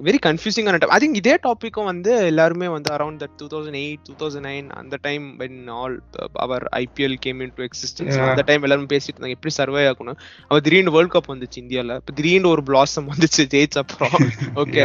வெரி 0.07 0.19
கன்ஃபியூசிங்கான 0.25 0.79
டைம் 0.81 0.93
ஐ 0.95 1.00
திங்க் 1.03 1.19
இதே 1.22 1.36
டாப்பிக்கும் 1.48 1.89
வந்து 1.91 2.12
எல்லாருமே 2.31 2.67
வந்து 2.75 2.89
around 2.98 3.19
that 3.24 3.36
two 3.41 3.48
thousand 3.53 3.79
eight 3.81 4.05
two 4.07 4.15
thousand 4.22 4.48
nine 4.50 4.69
அந்த 4.81 5.00
time 5.07 5.25
when 5.39 5.60
all 5.79 5.98
our 6.45 6.65
IPL 6.84 7.17
came 7.25 7.43
into 7.57 7.67
existence. 7.67 8.17
அந்த 8.29 8.45
டைம் 8.51 8.65
எல்லாரும் 8.67 8.91
பேசிட்டு 8.93 9.15
இருந்தாங்க 9.15 9.38
எப்படி 9.38 9.53
சர்வே 9.60 9.84
ஆகணும்? 9.91 10.17
அப்ப 10.48 10.60
திடீர்னு 10.60 10.95
வேர்ல்ட் 10.95 11.13
கப் 11.17 11.31
வந்துச்சு 11.34 11.62
இந்தியால. 11.63 12.00
இப்ப 12.01 12.15
திடீர்னு 12.22 12.53
ஒரு 12.55 12.63
பிளாசம் 12.72 13.12
வந்துச்சு 13.13 13.45
ஜெயிச்ச 13.53 13.77
அப்புறம் 13.84 14.17
okay. 14.63 14.81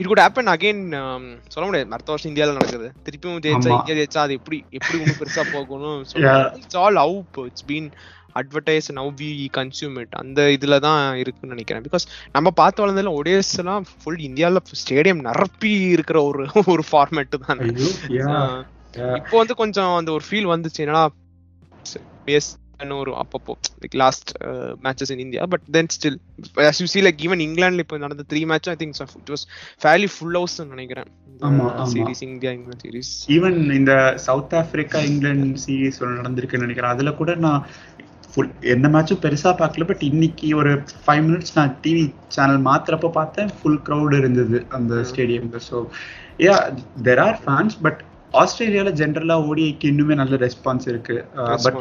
It 0.00 0.08
could 0.10 0.22
happen 0.24 0.50
again 0.52 0.80
சொல்ல 1.52 1.64
முடியாது. 1.66 1.92
அடுத்த 1.96 2.12
வருஷம் 2.12 2.30
இந்தியால 2.30 2.54
நடக்குது. 2.58 2.88
திருப்பியும் 3.06 3.42
ஜெயிச்சா. 3.44 3.70
இந்தியா 3.78 3.96
ஜெயிச்சா 3.98 4.20
அது 4.24 4.36
எப்படி 4.38 4.58
எப்படி 4.70 4.98
இன்னும் 5.00 5.18
பெருசா 5.20 5.42
போகணும். 5.52 6.00
It's 6.60 6.78
all 6.82 6.98
out 7.04 7.38
it's 7.48 7.66
been 7.70 7.88
advertise 8.40 8.88
now 8.98 9.10
we 9.20 9.30
consume 9.58 9.96
it 10.02 10.14
அந்த 10.22 10.40
இதுல 10.56 10.78
தான் 10.86 11.00
இருக்குன்னு 11.22 11.54
நினைக்கிறேன். 11.54 11.84
பிகாஸ் 11.88 12.06
நம்ம 12.36 12.52
பார்த்து 12.60 12.82
வளர்ந்ததுல 12.82 13.12
ஒடேஸ் 13.20 13.52
எல்லாம் 13.62 13.86
ஃபுல் 14.02 14.22
இந்தியால 14.28 14.62
ஸ்டேடியம் 14.82 15.22
நிரப்பி 15.28 15.72
இருக்கிற 15.96 16.20
ஒரு 16.30 16.46
ஒரு 16.74 16.84
ஃபார்மேட் 16.90 17.38
தான். 17.46 17.62
இப்போ 19.20 19.36
வந்து 19.42 19.56
கொஞ்சம் 19.62 19.94
அந்த 20.00 20.12
ஒரு 20.18 20.26
ஃபீல் 20.30 20.50
வந்துச்சு. 20.54 20.82
என்னன்னா 22.82 23.02
ஒரு 23.02 23.12
அப்பப்போ 23.20 23.52
like 23.82 23.96
last 24.02 24.30
matches 24.84 25.10
in 25.14 25.20
India 25.24 25.42
but 25.52 25.64
then 25.76 25.90
still 25.96 26.16
as 26.70 26.78
you 26.82 26.86
see 26.92 27.02
like 27.06 27.20
even 27.26 27.42
இங்கிலாந்துல 27.44 27.82
இப்போ 27.84 27.96
நடந்த 28.04 28.22
three 28.30 28.40
match 28.50 28.68
I 28.72 28.74
think 28.80 28.96
it 29.18 29.30
was 29.34 29.44
fairly 29.82 30.08
full 30.14 30.36
house 30.38 30.56
நினைக்கிறேன். 30.72 31.08
ஆமா, 31.48 31.66
ஆமா. 31.80 31.86
Series 31.92 32.22
India 32.28 32.50
England 32.56 32.82
series 32.84 33.12
even 33.36 33.58
இந்த 33.78 33.92
சவுத் 34.26 34.56
ஆப்பிரிக்கா 34.60 35.00
இங்கிலாந்து 35.10 35.60
சீரீஸ் 35.66 36.00
நடந்திருக்குன்னு 36.18 36.66
நினைக்கிறேன். 36.66 36.92
அதுல 36.94 37.12
கூட 37.20 37.34
நான் 37.46 37.62
ஃபுல் 38.32 38.52
எந்த 38.72 38.86
மேட்சும் 38.88 39.22
பெருசா 39.22 39.50
பார்க்கல 39.58 39.86
பட் 39.88 40.04
இன்னைக்கு 40.08 40.48
ஒரு 40.60 40.70
ஃபைவ் 41.02 41.24
மினிட்ஸ் 41.26 41.56
நான் 41.56 41.74
டிவி 41.82 42.04
சேனல் 42.36 42.62
மாத்துறப்ப 42.68 43.10
பார்த்தேன் 43.18 43.50
ஃபுல் 43.58 43.82
க்ரௌட் 43.88 44.14
இருந்தது 44.20 44.60
அந்த 44.78 45.02
ஸ்டேடியம்ல 45.10 45.60
so 45.66 45.78
yeah 46.46 46.56
there 47.08 47.22
are 47.26 47.38
fans 47.42 47.76
but 47.86 48.00
ஆஸ்திரேலியால 48.34 48.90
ஜென்ரலா 48.98 49.34
ஓடிஐக்கு 49.46 49.86
இன்னுமே 49.90 50.14
நல்ல 50.20 50.34
ரெஸ்பான்ஸ் 50.42 50.86
இருக்கு. 50.88 51.16
பட் 51.64 51.76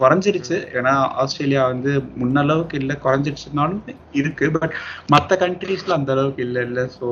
குறைஞ்சிருச்சு. 0.00 0.56
ஏன்னா 0.76 0.92
ஆஸ்திரேலியா 1.22 1.62
வந்து 1.72 1.90
முன்ன 2.20 2.40
அளவுக்கு 2.40 2.76
இல்ல 2.82 2.92
குறைஞ்சிருச்சுனாலும் 3.02 3.82
இருக்கு 4.20 4.46
பட் 4.56 4.74
மற்ற 5.14 5.36
கண்ட்ரீஸ்ல 5.42 5.96
அந்த 5.98 6.10
அளவுக்கு 6.16 6.42
இல்ல 6.46 6.60
இல்ல. 6.68 6.80
ஸோ 6.96 7.04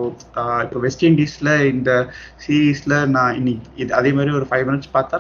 இப்போ 0.65 0.81
வெஸ்ட் 0.87 1.05
இண்டீஸ்ல 1.09 1.53
இந்த 1.73 1.91
சீரீஸ்ல 2.45 3.03
நான் 3.17 3.37
இன்னைக்கு 3.41 3.91
அதே 4.01 4.13
மாதிரி 4.13 4.33
ஒரு 4.41 4.49
ஃபைவ் 4.51 4.67
மினிட்ஸ் 4.71 4.95
பார்த்தா 4.97 5.19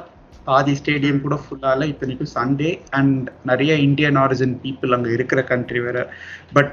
பாதி 0.49 0.75
ஸ்டேடியம் 0.81 1.23
கூட 1.25 1.37
ஃபுல்லால 1.43 1.89
இத்தனைக்கும் 1.93 2.33
சண்டே 2.35 2.71
அண்ட் 2.99 3.29
நிறைய 3.51 3.73
இந்தியன் 3.87 4.19
ஆரிஜின் 4.23 4.57
பீப்புள் 4.65 4.97
அங்க 4.97 5.09
இருக்கிற 5.17 5.41
கண்ட்ரி 5.51 5.81
வேற. 5.87 5.99
பட் 6.57 6.73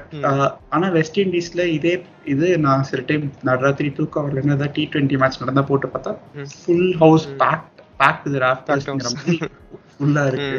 ஆனா 0.76 0.88
வெஸ்ட் 0.98 1.22
இண்டீஸ்ல 1.24 1.64
இதே 1.76 1.94
இது 2.34 2.48
நான் 2.66 2.86
சில 2.90 3.02
டைம் 3.10 3.24
நடுராத்திரி 3.48 3.90
தூக்கம் 3.98 4.26
வரலன்னா 4.26 4.56
ஏதாவது 4.58 4.74
டி 4.76 4.84
டுவெண்ட்டி 4.92 5.18
மேட்ச் 5.22 5.40
நடந்தா 5.42 5.64
போட்டு 5.70 5.88
பார்த்தா. 5.94 6.12
Full 6.58 6.92
house. 7.04 7.26
Pack 7.42 7.66
pack 8.00 8.22
to 8.24 8.32
Packed 8.68 9.02
house. 9.02 9.14
ஃபுல்லா 9.92 10.22
இருக்கு. 10.30 10.58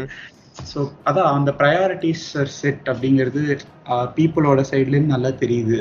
ஸோ 0.69 0.79
அதான் 1.09 1.29
அந்த 1.37 1.51
ப்ரையாரிட்டிஸ் 1.59 2.25
செட் 2.59 2.87
அப்படிங்கிறது 2.91 3.41
பீப்புளோட 4.15 4.61
சைட்லேருந்து 4.71 5.15
நல்லா 5.15 5.31
தெரியுது. 5.43 5.79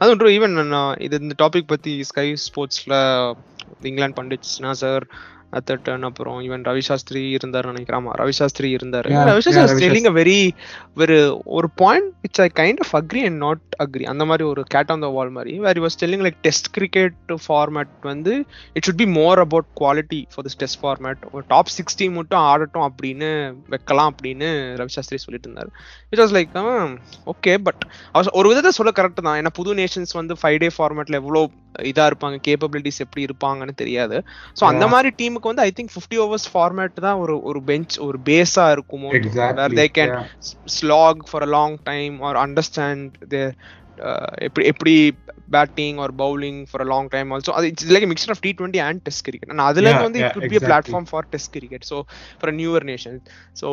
அதுவும் 0.00 0.18
ட்ரூ 0.20 0.30
ஈவன் 0.36 0.54
நான் 0.72 0.96
இது 1.06 1.20
இந்த 1.24 1.34
டாபிக் 1.42 1.70
பத்தி 1.72 1.92
ஸ்கை 2.10 2.26
ஸ்போர்ட்ஸ்ல 2.44 2.94
இங்கிலாந்து 3.90 4.18
பண்டிட்ஸ்னா 4.18 4.70
சார் 4.82 5.04
அத்தட்டன் 5.58 6.04
அப்புறம் 6.08 6.38
ஈவன் 6.46 6.64
ரவி 6.68 6.84
சாஸ்திரி 6.88 7.22
இருந்தார் 7.38 7.68
நினைக்கிறேன். 7.70 8.00
ஆமா 8.00 8.12
ரவி 8.20 8.34
சாஸ்திரி 8.40 8.68
இருந்தாரு. 8.76 9.10
ரவி 9.30 9.44
சாஸ்திரி 9.58 10.02
வெரி 10.18 10.38
ஒரு 11.02 11.18
ஒரு 11.58 11.70
point 11.82 12.08
which 12.24 12.40
I 12.44 12.48
kind 12.60 12.80
of 12.84 12.92
agree 13.00 13.22
and 13.28 13.38
not 13.44 13.64
agree 13.84 14.04
அந்த 14.12 14.24
மாதிரி 14.30 14.46
ஒரு 14.52 14.64
கேட் 14.74 14.92
ஆன் 14.94 15.04
த 15.04 15.10
வால் 15.16 15.32
மாதிரி. 15.36 15.54
Where 15.66 15.80
was 15.84 15.98
telling 16.02 16.24
like 16.26 16.38
test 16.46 16.70
cricket 16.76 17.34
format 17.46 17.92
வந்து 18.10 18.34
it 18.76 18.84
should 18.88 19.00
be 19.02 19.08
more 19.18 19.40
about 19.46 19.68
quality 19.82 20.20
for 20.34 20.46
this 20.48 20.58
test 20.62 20.80
format 20.82 21.22
ஒரு 21.32 21.44
top 21.54 21.72
sixty 21.76 22.08
மட்டும் 22.18 22.42
ஆடட்டும் 22.52 22.86
அப்படின்னு 22.88 23.30
வைக்கலாம் 23.74 24.10
அப்படின்னு 24.14 24.50
ரவி 24.80 24.94
சாஸ்திரி 24.96 25.20
சொல்லிட்டு 25.26 25.48
இருந்தாரு. 25.50 25.70
It 26.12 26.22
was 26.22 26.34
like 26.38 26.56
okay 27.34 27.54
but 27.68 27.84
ஒரு 28.40 28.48
விதத்தை 28.50 28.72
சொல்ல 28.78 28.92
கரெக்ட் 29.00 29.24
தான். 29.26 29.38
ஏன்னா 29.40 29.52
புது 29.60 29.74
நேஷன்ஸ் 29.82 30.14
வந்து 30.20 30.34
ஃபைவ் 30.42 30.58
டே 30.64 30.68
ஃபார்மேட்ல 30.78 31.20
எவ்வளோ 31.22 31.42
இதா 31.82 32.10
இருப்பாங்க 32.10 32.38
கேப்பபிலிட்டிஸ் 32.48 32.98
எப்படி 32.98 33.24
இருப்பாங்கன்னு 33.24 33.74
தெரியாது. 33.74 34.22
ஸோ 34.60 34.64
அந்த. 34.64 34.86
மாதிரி 34.88 35.14
டீமுக்கு 35.18 35.50
வந்து 35.52 35.62
I 35.62 35.72
think 35.76 35.86
fifty 35.86 36.18
overs 36.18 36.48
format 36.54 36.92
தான் 36.92 37.16
ஒரு 37.16 37.42
ஒரு 37.42 37.62
பெஞ்ச் 37.62 37.98
ஒரு 37.98 38.18
பேஸா 38.24 38.56
இருக்குமோ? 38.56 39.10
They 39.74 39.86
can 39.94 41.24
for 41.26 41.42
a 41.42 41.46
long 41.46 41.78
time 41.82 42.20
or 42.20 42.34
understand 42.46 43.10
their 43.30 43.52
uh, 43.98 44.34
எப்படி 44.34 44.66
எப்படி 44.66 45.14
batting 45.50 45.96
or 45.96 46.12
bowling 46.18 46.60
for 46.70 46.80
a 46.80 46.84
long 46.84 47.08
time 47.08 47.30
also 47.32 47.52
அது 47.52 47.66
it's 47.66 47.86
like 47.86 48.06
mixture 48.12 48.32
of 48.34 48.40
T 48.40 48.50
twenty 48.58 48.80
and 48.86 49.00
test 49.02 49.24
cricket 49.24 49.50
and 49.50 49.64
அதுல 49.66 49.92
வந்து 49.98 50.20
it 50.20 50.32
could 50.32 50.48
be. 50.48 50.60
Platform 50.66 51.08
for 51.10 51.28
test 51.28 51.52
cricket 51.52 51.86
so 51.90 51.98
for 52.40 52.54
newer 52.54 52.86
nation 52.92 53.18
so 53.60 53.68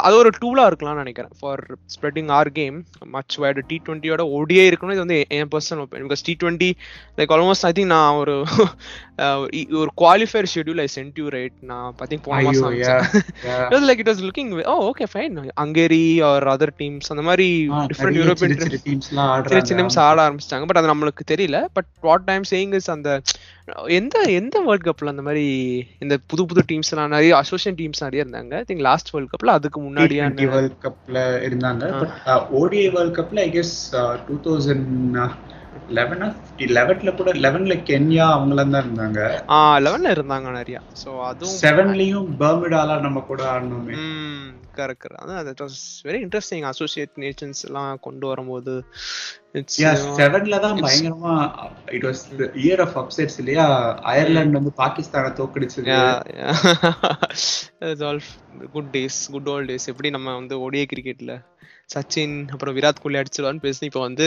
அது 0.00 0.16
ஒரு 0.16 0.32
டூலா 0.42 0.66
இருக்கலாம்னு 0.70 1.02
நினைக்கிறேன். 1.04 1.32
For 1.40 1.62
spreading 1.96 2.30
our 2.30 2.52
game 2.52 2.78
much 3.08 3.36
wide 3.40 3.66
T 3.66 3.78
டுவெண்ட்டியோட 3.88 4.24
ஓடியே 4.38 4.64
இருக்கணும் 4.70 4.96
இது 4.96 5.04
வந்து 5.06 5.20
என் 5.38 5.52
personal 5.56 5.84
opinion 5.84 6.10
because 6.10 6.26
T 6.30 6.36
twenty 6.42 6.70
like 7.16 7.34
almost 7.36 7.68
I 7.70 7.72
think 7.72 7.92
நான் 7.96 8.14
ஒரு 8.14 8.36
ஒரு 9.80 9.90
qualifier 10.00 10.50
schedule 10.54 10.80
I 10.80 10.88
sent 10.94 11.18
you 11.22 11.26
right 11.28 11.56
நான் 11.62 11.90
பார்த்தீங்க 11.98 12.22
போன 12.22 12.42
மாசம் 12.42 12.78
like 13.82 14.00
it 14.00 14.06
was 14.06 14.20
looking 14.20 14.48
oh 14.64 14.80
okay 14.88 15.06
fine. 15.06 15.34
Hungary 15.62 16.04
or 16.20 16.44
other 16.44 16.72
teams 16.78 17.08
அந்த 17.08 17.22
மாதிரி 17.22 17.46
டிஃப்ரெண்ட் 17.90 18.18
யூரோப்பியன் 18.20 18.54
சின்ன 18.56 18.68
சின்ன 18.70 19.82
டீம்ஸ்லாம் 19.82 20.38
சின்ன 20.42 20.51
ஆரம்பிச்சிட்டாங்க 20.52 20.68
பட் 20.70 20.80
அது 20.80 20.92
நம்மளுக்கு 20.92 21.24
தெரியல. 21.32 21.58
But 21.76 21.90
what 22.08 22.26
time 22.30 22.44
saying 22.52 22.74
is 22.78 22.90
அந்த 22.96 23.08
எந்த 23.98 24.16
எந்த 24.40 24.56
வேர்ல்ட் 24.66 24.86
கப்ல 24.88 25.14
அந்த 25.14 25.24
மாதிரி 25.28 25.46
இந்த 26.04 26.14
புது 26.30 26.42
புது 26.50 26.62
டீம்ஸ் 26.70 26.92
எல்லாம் 26.94 27.14
நிறைய 27.16 27.32
அசோசியேஷன் 27.42 27.78
டீம்ஸ் 27.80 28.04
நிறைய 28.06 28.24
இருந்தாங்க. 28.24 28.54
ஐ 28.62 28.66
திங்க் 28.70 28.86
லாஸ்ட் 28.90 29.12
வேர்ல்ட் 29.14 29.32
கப்ல 29.34 29.56
அதுக்கு 29.60 29.80
முன்னாடியான 29.86 30.50
வேர்ல்ட் 30.56 30.78
கப்ல 30.86 31.18
இருந்தாங்க. 31.48 31.84
பட் 32.02 32.16
ஓடிஐ 32.60 32.88
வேர்ல்ட் 32.96 33.18
கப்ல 33.20 33.46
ஐ 33.48 33.52
கெஸ் 33.58 33.76
டூ 34.28 34.36
தௌசண்ட் 34.48 35.16
லெவனா 35.98 36.26
லெவன்ல 36.76 37.10
கூட 37.18 37.30
லெவன்ல 37.44 37.74
கென்யா 37.88 38.24
அவங்களாம் 38.34 38.72
தான் 38.74 38.84
இருந்தாங்க. 38.84 39.20
ஆ 39.54 39.58
லெவன்ல 39.84 40.12
இருந்தாங்க 40.16 40.50
நிறைய. 40.58 40.78
சோ 41.02 41.10
அதுவும் 41.28 41.56
செவன்லயும் 41.62 42.28
பர்மிடாலா 42.42 42.96
நம்ம 43.06 43.22
கூட 43.30 43.42
ஆடணுமே 43.52 43.94
கரெக்ட் 44.78 45.16
அதான் 45.22 45.46
that 45.48 45.62
was 45.64 45.80
very 46.08 46.20
interesting 46.26 46.66
associate 46.72 47.14
nations 47.24 47.62
எல்லாம் 47.68 48.02
கொண்டு 48.06 48.26
வரும்போது. 48.32 48.74
செவன்ல 49.54 50.60
தான் 50.60 50.76
it's- 50.76 50.84
பயங்கரமா 50.86 51.32
it 51.86 52.04
was 52.04 52.20
year 52.58 52.82
of 52.82 52.96
upsets 52.98 53.38
இல்லையா? 53.38 53.66
அயர்லாந்து 54.02 54.58
வந்து 54.58 54.72
பாகிஸ்தானை 54.76 55.30
தோக்கடிச்சது. 55.40 55.88
Good 58.72 58.90
days 58.92 59.30
good 59.30 59.48
old 59.48 59.70
days 59.70 59.86
எப்படி 59.86 60.10
நம்ம 60.10 60.34
வந்து 60.34 60.56
ஒடிய 60.60 60.86
கிரிக்கெட்ல 60.92 61.34
சச்சின் 61.90 62.48
அப்புறம் 62.48 62.76
விராட் 62.76 63.00
கோலி 63.02 63.18
அடிச்சிருவான்னு 63.18 63.60
பேசி 63.60 63.86
இப்போ 63.86 64.00
வந்து 64.00 64.26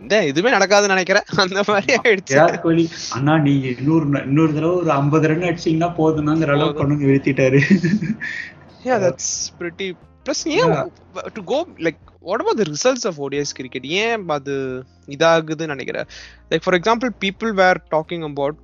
இந்த 0.00 0.24
எதுவுமே 0.24 0.56
நடக்காதுன்னு 0.56 0.86
நினைக்கிறேன். 0.86 1.26
அந்த 1.44 1.62
மாதிரி 1.66 1.92
ஆயிடுச்சு. 1.96 2.34
விராட் 2.34 2.60
கோலி 2.60 2.84
அண்ணா 3.10 3.38
நீங்க 3.38 3.66
இன்னொரு 3.78 4.06
ந- 4.08 4.22
இன்னொரு 4.22 4.54
தடவை 4.54 4.76
ஒரு 4.76 4.90
ஐம்பது 4.92 5.28
ரன் 5.28 5.42
அடிச்சீங்கன்னா 5.42 5.90
போதுனாங்கிற 5.98 6.50
அளவுக்கு 6.50 6.80
கொண்டு 6.80 6.94
வந்து 6.94 7.08
நிறுத்திட்டாரு 7.08 7.60
yeah 8.84 8.98
that's 8.98 9.28
pretty 9.58 9.86
plus 10.28 10.40
ஏன் 10.56 10.72
to 11.36 11.42
go 11.50 11.58
like 11.86 12.00
what 12.20 12.42
about 12.44 12.56
the 12.56 12.66
results 12.72 13.04
of 13.10 13.20
ODIs 13.24 13.50
cricket? 13.58 13.84
ஏன் 14.00 14.24
அது 14.36 14.54
இதாகுதுன்னு 15.16 15.74
நினைக்கிறேன் 15.74 16.08
like 16.50 16.64
for 16.64 16.76
example 16.78 17.10
people 17.24 17.52
were 17.60 17.78
talking 17.94 18.24
about 18.30 18.58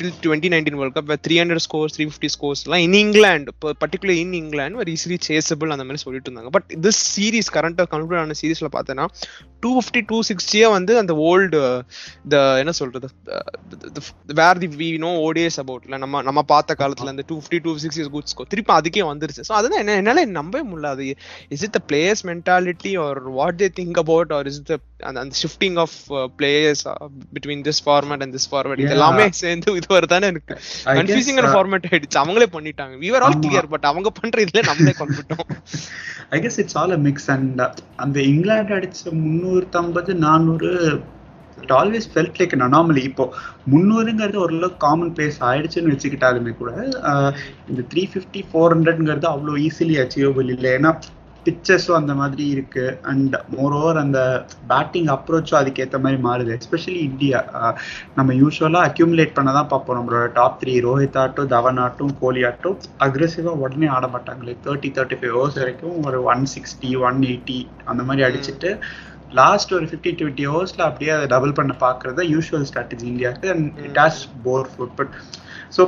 till 0.00 0.10
2019 0.10 0.78
World 0.80 0.94
Cup 0.96 1.06
where 1.10 1.20
300 1.28 1.62
scores 1.66 1.92
350 1.96 2.28
scores 2.36 2.60
எல்லாம் 2.66 2.84
in 2.86 2.94
England 3.02 3.46
particularly 3.82 4.20
in 4.26 4.32
England 4.42 4.72
were 4.80 4.88
easily 4.94 5.18
chaseable 5.28 5.70
அந்த 5.74 5.84
மாதிரி 5.86 6.02
சொல்லிட்டு 6.04 6.28
இருந்தாங்க. 6.28 6.50
But 6.56 6.68
this 6.86 6.98
series 7.16 7.48
கரண்டா 7.56 7.84
கன்க்ளூட் 7.92 8.22
ஆன 8.22 8.36
சீரீஸ்ல 8.40 8.70
பார்த்தேன்னா 8.76 9.06
டூ 9.64 9.70
ஃபிஃப்டி 9.76 10.00
டூ 10.10 10.18
சிக்ஸ்டியே 10.28 10.66
வந்து 10.76 10.92
அந்த 11.02 11.12
ஓல்டு 11.30 11.58
த 12.34 12.36
என்ன 12.62 12.72
சொல்றது 12.80 13.08
where 14.40 14.60
the 14.62 14.68
we 14.82 14.88
know 15.04 15.10
ODIs 15.26 15.58
அபவுட்ல 15.62 15.98
நம்ம 16.04 16.22
நம்ம 16.28 16.44
பார்த்த 16.52 16.76
காலத்துல 16.82 17.12
அந்த 17.14 17.24
two 17.30 17.36
fifty 17.40 17.60
two 17.66 17.74
sixty 17.84 18.06
good 18.16 18.30
score 18.32 18.50
திருப்பி 18.54 18.72
அதுக்கே 18.78 19.04
வந்துருச்சு. 19.10 19.44
ஸோ 19.48 19.54
அதுதான் 19.58 19.82
என்ன 19.84 19.96
என்னால 20.02 20.24
நம்பவே 20.38 20.62
முடியல. 20.70 20.92
அது 20.96 21.06
is 21.56 21.64
it 21.68 21.74
the 21.78 21.82
players 21.90 22.24
mentality 22.30 22.94
or 23.06 23.20
what 23.40 23.58
they 23.64 23.68
think 23.80 24.00
about 24.04 24.32
or 24.38 24.48
is 24.52 24.60
the 24.70 24.78
அந்த 25.10 25.36
shifting 25.42 25.78
of 25.84 25.98
players 26.40 26.84
between 27.36 27.64
this 27.68 27.82
format 27.86 28.24
and 28.26 28.34
this 28.38 28.48
format 28.52 28.82
இது. 28.84 28.92
எல்லாமே 28.98 29.26
சேர்ந்து 29.42 29.76
இது 29.80 29.88
வருதானே 29.92 30.28
எனக்கு 30.32 30.54
uh, 31.44 31.54
ஃபார்மேட் 31.54 31.88
ஆயிடுச்சு. 31.90 32.18
அவங்களே 32.22 32.48
பண்ணிட்டாங்க. 32.54 32.94
Were 33.06 33.22
all 33.22 33.30
ஆமா. 33.30 33.42
clear 33.46 33.64
பட் 33.74 33.86
அவங்க 33.90 34.10
பண்ற 34.18 34.36
இதுல 34.44 34.62
நம்மளே 34.68 34.94
கொண்டுட்டோம். 35.00 35.46
I 36.30 36.40
guess 36.44 36.60
it's 36.62 36.78
all 36.80 36.92
a 36.92 37.02
mix 37.06 37.30
and 37.34 37.62
அந்த 38.04 38.18
இங்கிலாந்து 38.32 38.76
அடிச்ச 38.78 39.00
முந்நூற்றம்பது 39.20 40.14
நானூறு 40.26 40.72
it 41.58 41.74
always 41.78 42.08
felt 42.12 42.38
like 42.40 42.54
an 42.56 42.66
anomaly 42.68 43.02
இப்போ 43.08 43.24
முந்நூறுங்கிறது 43.72 44.38
ஓரளவுக்கு 44.44 44.82
காமன் 44.84 45.14
பிளேஸ் 45.16 45.38
ஆயிடுச்சுன்னு 45.48 45.94
வச்சுக்கிட்டாலுமே 45.94 46.54
கூட 46.60 46.72
ஆஹ், 47.10 47.32
இந்த 47.70 47.82
த்ரீ 47.92 48.04
ஃபிஃப்டி 48.12 48.42
ஃபோர் 48.48 48.74
ஹண்ட்ரட்ங்கிறது 48.74 49.28
அவ்வளோ 49.32 49.54
ஈஸிலி 49.66 49.96
அச்சீவபிள் 50.04 50.50
இல்லை 50.56 50.70
ஏன்னா 50.78 50.92
பிக்சர்ஸும் 51.46 51.98
அந்த 51.98 52.12
மாதிரி 52.20 52.44
இருக்கு. 52.54 52.84
அண்ட் 53.10 53.34
மோரோவர் 53.56 54.00
அந்த 54.02 54.20
பேட்டிங் 54.72 55.08
அப்ரோச்சும் 55.16 55.58
அதுக்கேற்ற 55.60 55.98
மாதிரி 56.04 56.18
மாறுது. 56.28 56.56
எஸ்பெஷலி 56.58 57.02
இந்தியா 57.10 57.38
நம்ம 58.18 58.30
யூஸ்வலாக 58.42 58.88
அக்யூமுலேட் 58.90 59.36
பண்ண 59.38 59.52
தான் 59.58 59.70
பார்ப்போம். 59.72 59.98
நம்மளோட 60.00 60.26
டாப் 60.38 60.58
த்ரீ 60.62 60.74
ரோஹித் 60.88 61.20
ஆட்டும் 61.24 61.52
தவன் 61.56 61.80
ஆட்டும் 61.84 62.14
கோலி 62.22 62.42
ஆட்டும் 62.50 62.78
அக்ரெசிவாக 63.06 63.62
உடனே 63.66 63.90
ஆட 63.98 64.06
மாட்டாங்க. 64.16 64.42
Like 64.48 64.64
thirty 64.68 64.90
thirty 64.98 65.18
five 65.22 65.36
overs 65.40 65.60
வரைக்கும் 65.62 65.96
ஒரு 66.10 66.20
ஒன் 66.32 66.44
சிக்ஸ்டி 66.56 66.92
ஒன் 67.08 67.20
எயிட்டி 67.30 67.60
அந்த 67.92 68.02
மாதிரி 68.10 68.24
அடிச்சுட்டு 68.28 68.72
லாஸ்ட் 69.38 69.72
ஒரு 69.76 69.86
ஃபிஃப்டி 69.90 70.10
டுவெண்ட்டி 70.20 70.44
ஹவர்ஸ்ல 70.50 70.82
அப்படியே 70.86 71.10
அதை 71.16 71.26
டபுள் 71.32 71.58
பண்ண 71.58 71.72
பார்க்கறது 71.82 72.22
யூஸ்வல் 72.34 72.68
ஸ்ட்ராட்டஜி 72.70 73.06
இந்தியாவுக்கு. 73.12 73.48
And 73.54 73.68
it 73.88 74.00
has 74.02 74.20
borne 74.46 74.70
fruit 74.72 74.96
but 75.00 75.14
so 75.76 75.82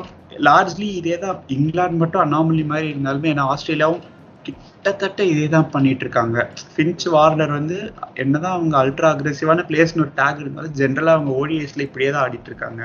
largely 0.49 0.89
இதே 0.99 1.17
தான் 1.25 1.39
இங்கிலாந்து 1.57 2.01
மட்டும் 2.03 2.25
அனாமலி 2.25 2.65
மாதிரி 2.73 2.87
இருந்தாலுமே 2.93 3.31
ஏன்னா 3.33 3.47
ஆஸ்திரேலியாவும் 3.55 4.05
கிட்டத்தட்ட 4.45 5.21
இதே 5.31 5.47
தான் 5.51 5.71
பண்ணிட்டு 5.73 6.05
இருக்காங்க 6.05 6.37
ஃபின்ச் 6.71 7.05
வார்னர் 7.15 7.57
வந்து 7.57 7.79
என்னதான் 8.23 8.57
அவங்க 8.57 8.77
அல்ட்ரா 8.81 9.11
அக்ரெசிவான 9.13 9.65
பிளேயர்ஸ்னு 9.69 10.05
ஒரு 10.05 10.13
டேக் 10.17 10.43
இருந்தாலும் 10.43 10.77
ஜென்ரலா 10.81 11.15
அவங்க 11.17 11.33
ஓடிஎஸ்ல 11.41 11.87
இப்படியே 11.89 12.11
தான் 12.11 12.25
ஆடிட்டு 12.25 12.51
இருக்காங்க 12.51 12.83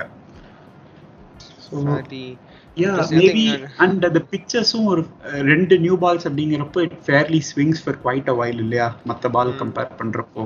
மேபி 3.13 3.43
அண்ட் 3.83 4.03
அந்த 4.07 4.19
பிக்சர்ஸும் 4.31 4.87
ஒரு 4.91 5.01
ரெண்டு 5.49 5.75
நியூ 5.83 5.95
பால்ஸ் 6.03 6.27
அப்படிங்கிறப்போ 6.27 6.81
it 6.85 6.97
fairly 7.05 7.41
swings 7.49 7.83
for 7.83 7.99
quite 8.03 8.29
a 8.29 8.37
while 8.39 8.61
இல்லையா? 8.65 8.87
மற்ற 9.03 9.29
பால். 9.31 9.53
கம்பேர் 9.61 9.97
பண்றப்போ. 9.99 10.43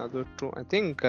அது 0.00 0.18
ட்ரூ 0.34 0.48
ஐ 0.56 0.64
திங்க் 0.70 1.02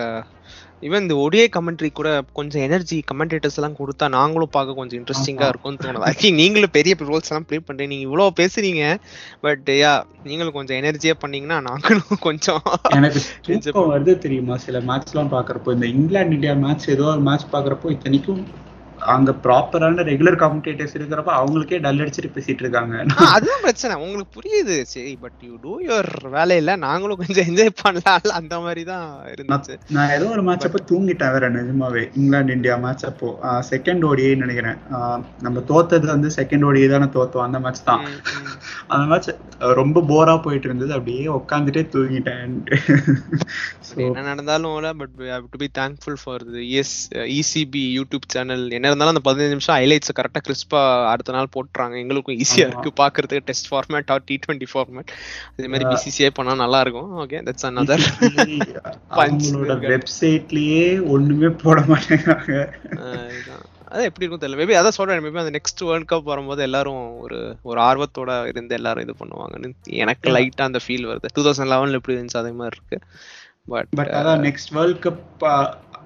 ஈவன் 0.83 1.03
இந்த 1.03 1.15
ஒடிஏ 1.23 1.45
கமெண்ட்ரி 1.55 1.89
கூட 1.91 2.09
கொஞ்சம் 2.37 2.63
எனர்ஜி 2.67 2.97
கமெண்டேட்டர்ஸ் 3.09 3.57
எல்லாம் 3.59 3.77
கொடுத்தா 3.79 4.05
நாங்களும் 4.15 4.53
பார்க்க 4.55 4.77
கொஞ்சம் 4.79 4.99
இன்ட்ரெஸ்டிங்கா 4.99 5.45
ஆமா. 5.45 5.51
இருக்கும்னு 5.51 5.81
தோணுது. 5.81 6.07
ஆக்சுவலி 6.09 6.33
நீங்களும் 6.41 6.75
பெரிய 6.77 6.93
ரோல்ஸ் 7.03 7.31
எல்லாம் 7.31 7.47
ப்ளே 7.49 7.59
பண்றீங்க 7.61 7.91
நீங்க 7.93 8.07
இவ்வளவு 8.07 8.37
பேசுறீங்க 8.39 8.83
பட் 9.45 9.69
யா 9.75 9.93
நீங்களும் 10.25 10.57
கொஞ்சம் 10.57 10.79
எனர்ஜியா 10.81 11.15
பண்ணீங்கன்னா 11.21 11.59
நாங்களும் 11.69 11.79
கொஞ்சம் 12.27 12.61
எனக்கு 12.95 13.21
வருது 13.85 14.13
தெரியுமா? 14.23 14.55
சில 14.63 14.77
மேட்ச்லாம் 14.87 15.31
பாக்குறப்போ 15.33 15.69
இந்த 15.75 15.87
இங்கிலாந்து 15.93 16.35
இந்தியா 16.37 16.53
மேட்ச் 16.61 16.85
ஏதோ 16.93 17.05
ஒரு 17.11 17.23
மேட்ச் 17.27 17.51
பாக்குறப்போ 17.51 17.89
இத்தனைக்கும் 17.95 18.41
அங்க 19.13 19.31
ப்ராப்பரான 19.43 20.03
ரெகுலர் 20.09 20.37
காமெண்டேட்டர்ஸ் 20.41 20.95
இருக்கிறப்ப 20.97 21.31
அவங்களுக்கே 21.39 21.77
டல் 21.85 22.01
அடிச்சுட்டு 22.03 22.31
பேசிட்டு 22.35 22.63
இருக்காங்க. 22.63 22.95
அதுதான் 23.35 23.63
பிரச்சனை. 23.65 23.95
உங்களுக்கு 24.03 24.33
புரியுது. 24.37 24.75
சரி 24.93 25.15
பட் 25.21 25.39
யூ 25.47 25.55
டூ 25.61 25.73
யுவர் 25.87 26.09
வேலையில 26.35 26.77
நாங்களும் 26.77 27.21
கொஞ்சம் 27.21 27.47
என்ஜாய் 27.49 27.71
பண்ணலாம்ல. 27.83 28.33
அந்த 28.39 28.59
மாதிரி 28.59 28.83
தான் 28.83 29.07
இருந்துச்சு. 29.33 29.75
நான் 29.97 30.09
ஏதோ 30.09 30.27
ஒரு 30.27 30.43
மேட்ச் 30.43 30.67
அப்போ 30.69 30.81
தூங்கிட்டேன் 30.91 31.33
வேற 31.35 31.49
நிஜமாவே. 31.49 32.03
இங்கிலாந்து 32.15 32.53
இந்தியா 32.53 32.75
மேட்ச் 32.75 33.05
அப்போ. 33.05 33.29
செகண்ட் 33.71 34.05
ஓடியே 34.11 34.35
நினைக்கிறேன். 34.35 34.77
நம்ம 35.39 35.63
தோத்தது 35.71 36.05
வந்து 36.05 36.31
செகண்ட் 36.35 36.65
ஓடியே 36.65 36.89
தானே 36.89 37.09
தோத்தோம். 37.17 37.47
அந்த 37.47 37.59
மேட்ச் 37.59 37.83
தான். 37.83 38.05
அந்த 38.87 39.05
மேட்ச் 39.13 39.29
ரொம்ப 39.79 40.03
போரா 40.11 40.41
போயிட்டு 40.41 40.67
இருந்தது. 40.67 40.93
அப்படியே 40.93 41.25
உட்காந்துட்டே 41.39 41.85
தூங்கிட்டேன். 41.95 42.55
என்ன 43.95 44.21
நடந்தாலும் 44.21 44.97
but 44.97 45.15
to 45.51 45.57
be 45.57 45.69
thankful 45.79 46.19
for 46.23 46.45
as 46.81 46.95
ECB 47.37 47.83
YouTube 47.97 48.25
channel 48.27 48.65
என்ன 48.71 48.89
இருந்தாலும் 48.91 49.15
அந்த 49.15 49.21
பதினஞ்சு 49.27 49.47
நிமிஷம் 49.47 49.75
ஹைலைட்ஸ் 49.75 50.13
கரெக்டாக 50.15 50.43
கிறிஸ்பா 50.47 50.81
அடுத்த 51.05 51.31
நாள் 51.31 51.53
போட்டுறாங்க. 51.55 51.97
எங்களுக்கும் 51.97 52.35
ஈஸியா. 52.35 52.67
இருக்கு 52.67 52.93
பாக்குறதுக்கு. 52.99 53.39
Test 53.39 53.73
format 53.73 54.11
or 54.11 54.23
T 54.25 54.39
twenty 54.45 54.67
format 54.73 55.11
அதே 55.51 55.67
மாதிரி. 55.67 55.85
பிசிசிஐ 55.85 56.29
பண்ணா 56.33 56.55
நல்லா 56.55 56.79
இருக்கும். 56.79 57.11
ஓகே 57.17 57.39
தட்ஸ் 57.41 57.67
அவங்களோட 59.17 59.73
வெப்சைட்லயே 59.83 61.07
ஒண்ணுமே 61.07 61.47
போட 61.63 61.81
மாட்டேங்கிறாங்க. 61.81 62.53
அஹ் 63.01 63.29
இதுதான். 63.29 63.65
அது 63.85 64.03
எப்படி 64.03 64.25
இருக்கும் 64.25 64.41
தெரியல. 64.41 64.61
மேபி 64.61 64.75
அதான் 64.75 64.97
சொல்றேன். 64.97 65.23
மேபி 65.23 65.37
அந்த 65.37 65.51
நெக்ஸ்ட் 65.51 65.85
வேர்ல்ட் 65.85 66.11
கப் 66.11 66.23
வரும்போது 66.23 66.61
எல்லாரும் 66.61 67.17
ஒரு 67.19 67.39
ஒரு 67.63 67.81
ஆர்வத்தோட 67.81 68.47
இருந்து 68.47 68.75
எல்லாரும் 68.75 69.03
இது 69.03 69.13
பண்ணுவாங்கன்னு 69.19 69.71
எனக்கு 69.93 70.31
லைட்டா 70.31 70.61
அந்த 70.61 70.79
ஃபீல் 70.87 71.07
வருது. 71.09 71.25
டூ 71.33 71.41
தௌசண்ட் 71.43 71.71
லெவன்ல 71.71 71.91
எப்படி 71.91 72.17
இருந்துச்சு 72.17 72.37
அதே 72.37 72.51
மாதிரி 72.51 72.77
இருக்கு. 72.77 72.99
பட் 73.65 73.87
பட் 73.89 74.07
அதான் 74.09 74.41
நெக்ஸ்ட் 74.41 74.71
வேர்ல்ட் 74.71 75.05
கப் 75.05 75.45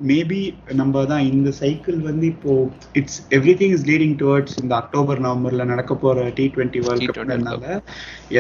மேபி 0.09 0.39
நம்ம 0.73 1.03
தான் 1.05 1.23
இந்த 1.31 1.49
சைக்கிள் 1.59 1.99
வந்து 2.07 2.25
இப்போ 2.33 2.53
it's 2.99 3.19
everything 3.61 3.73
is 3.77 3.85
leading 3.89 4.15
towards 4.21 4.57
இந்த 4.63 4.73
அக்டோபர் 4.75 5.21
நவம்பர்ல 5.25 5.65
நடக்க 5.73 5.95
போற 5.95 6.25
டி 6.39 6.45
டுவெண்ட்டி 6.55 6.81
வேர்ல்ட் 6.85 7.05
T20 7.07 7.17
கப்னால 7.19 7.79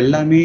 எல்லாமே 0.01 0.43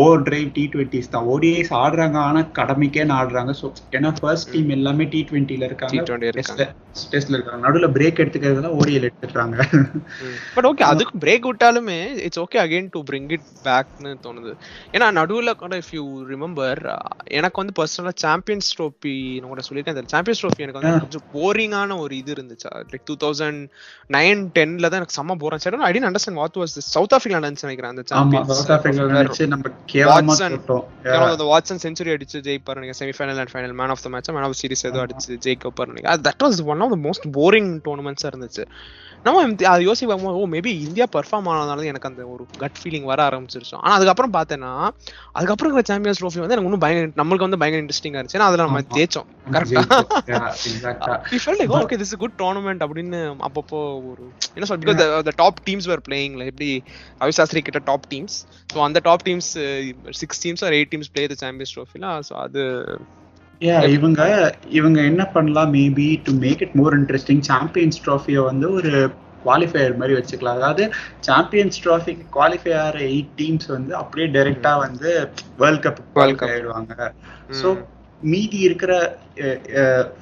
ஓவர் 0.00 0.24
டிரைவ் 0.28 0.48
டி 0.58 0.64
டுவெண்ட்டிஸ் 0.74 1.12
தான் 1.14 1.28
ஓடிஐஸ் 1.34 1.72
ஆடுறாங்க 1.82 2.18
ஆனா 2.28 2.42
கடமைக்கே 2.60 3.06
ஆடுறாங்க 3.20 3.54
ஸோ 3.60 3.68
ஏன்னா 3.98 4.12
ஃபர்ஸ்ட் 4.20 4.52
டீம் 4.54 4.76
எல்லாமே 4.78 5.06
டி 5.14 5.22
டுவெண்ட்டில 5.30 5.68
இருக்காங்க. 5.70 6.02
T20 6.02 6.30
இருக்காங்க. 6.32 6.66
டெஸ்ட்ல 7.12 7.36
இருக்காங்க. 7.36 7.60
நடுவுல 7.66 7.88
பிரேக் 7.96 8.20
எடுத்துக்கிறதுல 8.22 8.70
ஓடிஎல் 8.78 9.06
எடுத்துக்கிறாங்க 9.08 9.56
பட் 10.56 10.66
ஓகே 10.70 10.84
அதுக்கு 10.88 11.20
break 11.24 11.46
விட்டாலுமே 11.48 11.98
it's 12.26 12.40
okay 12.44 12.58
again 12.64 12.88
to 12.94 13.00
bring 13.10 13.30
it 13.36 13.46
பேக்னு 13.66 14.12
தோணுது. 14.24 14.52
ஏன்னா 14.94 15.06
நடுவில் 15.18 15.58
கூட 15.62 15.76
இஃப் 15.82 15.92
யூ 15.98 16.04
ரிமெம்பர் 16.32 16.80
எனக்கு 17.38 17.60
வந்து 17.62 17.76
பர்சனலாக 17.78 18.16
சாம்பியன்ஸ் 18.26 18.70
ட்ரோஃபி 18.78 19.14
நான் 19.40 19.52
கூட 19.54 19.64
சொல்லியிருக்கேன். 19.66 19.96
அந்த 19.96 20.12
சாம்பியன்ஸ் 20.30 20.42
ட்ரோஃபி 20.42 20.64
எனக்கு 20.64 20.80
வந்து. 20.80 21.02
கொஞ்சம் 21.04 21.26
போரிங்கான 21.34 21.98
ஒரு 21.98 22.12
இது 22.16 22.30
இருந்துச்சு. 22.34 22.68
லைக் 22.90 23.04
டூ 23.04 23.14
தௌசண்ட் 23.24 23.60
நைன் 24.10 24.42
டென்ல 24.56 24.88
தான் 24.92 25.00
எனக்கு 25.00 25.16
செம்ம 25.18 25.36
போறேன் 25.42 25.62
சரி 25.64 25.80
I 25.88 25.92
tend 25.92 26.08
understand 26.10 26.40
what 26.42 26.58
was 26.62 26.74
South 26.94 27.14
Africa 27.16 27.38
நடந்துச்சு 27.40 27.68
நினைக்கிறேன் 27.68 27.92
அந்த 27.92 28.04
நினைச்சு 29.12 29.44
அந்த 31.30 31.46
வாட்சன் 31.52 31.82
செஞ்சுரி 31.86 32.12
அடிச்சு 32.16 32.40
ஜெயிப்பாரு 32.48 32.82
நீங்க 32.84 32.96
semifinal 33.00 33.40
and 33.44 33.54
final 33.54 33.76
man 33.82 33.94
of 33.96 34.04
the 34.06 34.08
match 34.08 34.30
man 34.30 34.48
of 34.48 34.58
series 34.62 34.86
ஏதோ 34.92 35.00
அடிச்சு 35.06 35.38
ஜெயிக்கப்பாரு 35.46 35.96
நீங்க 35.98 36.16
that 36.28 36.44
was 36.46 36.64
one 36.64 36.80
of 36.80 36.94
the 36.96 36.98
most 37.08 37.28
boring 37.38 37.70
டோர்னமெண்ட்ஸா 37.88 38.30
இருந்துச்சு. 38.32 38.64
நம்ம 39.26 39.40
அது 39.70 39.82
பார்க்கும்போது 40.10 40.38
ஓ 40.42 40.44
மேபி 40.54 40.72
இந்தியா 40.86 41.06
பெர்ஃபார்ம் 41.16 41.48
ஆனதால 41.52 41.84
எனக்கு 41.92 42.08
அந்த 42.10 42.22
ஒரு 42.34 42.44
கட் 42.62 42.78
ஃபீலிங் 42.80 43.06
வர 43.10 43.20
ஆரம்பிச்சிருச்சு. 43.28 43.74
ஆனா 43.82 43.92
அதுக்கப்புறம் 43.96 44.32
பார்த்தேன்னா 44.36 44.70
அதுக்கப்புறம் 45.38 45.68
இருக்கிற 45.68 45.84
சாம்பியன்ஸ் 45.90 46.20
ட்ரோஃபி 46.22 46.40
வந்து 46.42 46.54
எனக்கு 46.56 46.70
இன்னும் 46.70 46.84
பயங்கர 46.84 47.10
நம்மளுக்கு 47.20 47.46
வந்து 47.46 47.60
பயங்கர 47.62 47.82
இன்ட்ரெஸ்டிங்கா 47.84 48.20
இருந்துச்சு. 48.20 48.38
ஏன்னா 48.38 48.48
அதுல 48.50 48.66
நம்ம. 48.68 48.82
ஜெயிச்சோம். 48.96 49.28
கரெக்டா 49.56 49.82
எக்ஸாக்டா 50.70 51.14
we 51.32 51.38
felt 51.44 51.58
like 51.60 51.72
okay 51.80 51.98
this 52.02 52.10
is 52.10 52.16
a 52.18 52.20
good 52.22 52.34
tournament 52.42 52.80
அப்படின்னு 52.86 53.20
அப்பப்போ 53.46 53.78
ஒரு 54.10 54.24
என்ன 54.54 54.66
சொல் 54.70 54.82
because 54.84 55.62
teams 55.68 55.86
were 55.92 56.00
playing 56.08 56.32
like 56.40 56.50
எப்படி 56.52 56.70
ரவி 57.22 57.34
சாஸ்திரி 57.38 57.62
கிட்ட 57.68 57.80
டாப் 57.90 58.06
டீம்ஸ் 58.12 58.36
ஸோ 58.74 58.78
அந்த 58.88 59.00
top 59.08 59.24
teams 59.28 59.50
six 60.20 60.40
teams 60.46 60.64
or 60.66 60.76
eight 60.78 60.92
teams 60.94 61.10
play 61.16 61.24
the 61.32 61.36
champions 61.44 61.74
ட்ரோஃபில 61.76 62.12
so 62.28 62.34
அது 62.46 62.62
இவங்க 63.96 64.20
இவங்க 64.78 64.98
என்ன 65.10 65.22
பண்ணலாம் 65.34 65.72
maybe 65.78 66.06
to 66.26 66.32
make 66.44 66.62
it 66.66 66.76
more 66.80 66.94
interesting 66.98 67.42
champions 67.50 67.98
ட்ராஃபியை 68.04 68.42
வந்து 68.50 68.66
ஒரு 68.78 68.92
குவாலிஃபயர் 69.44 69.98
மாதிரி 70.00 70.14
வச்சுக்கலாம். 70.18 70.58
அதாவது 70.60 70.84
சாம்பியன்ஸ் 71.28 71.80
ட்ராஃபிக்கு 71.84 72.24
குவாலிஃபை 72.36 72.72
ஆகிற 72.82 72.98
எயிட் 73.12 73.32
டீம்ஸ் 73.40 73.68
வந்து 73.76 73.92
அப்படியே 74.00 74.26
டைரக்டா 74.36 74.72
வந்து 74.86 75.10
வேர்ல்ட் 75.62 75.84
கப் 75.86 76.00
குவாலிஃபை. 76.16 76.48
ஆயிடுவாங்க. 76.54 76.94
ஸோ 77.60 77.68
மீதி 78.32 78.58
இருக்கிற 78.68 78.92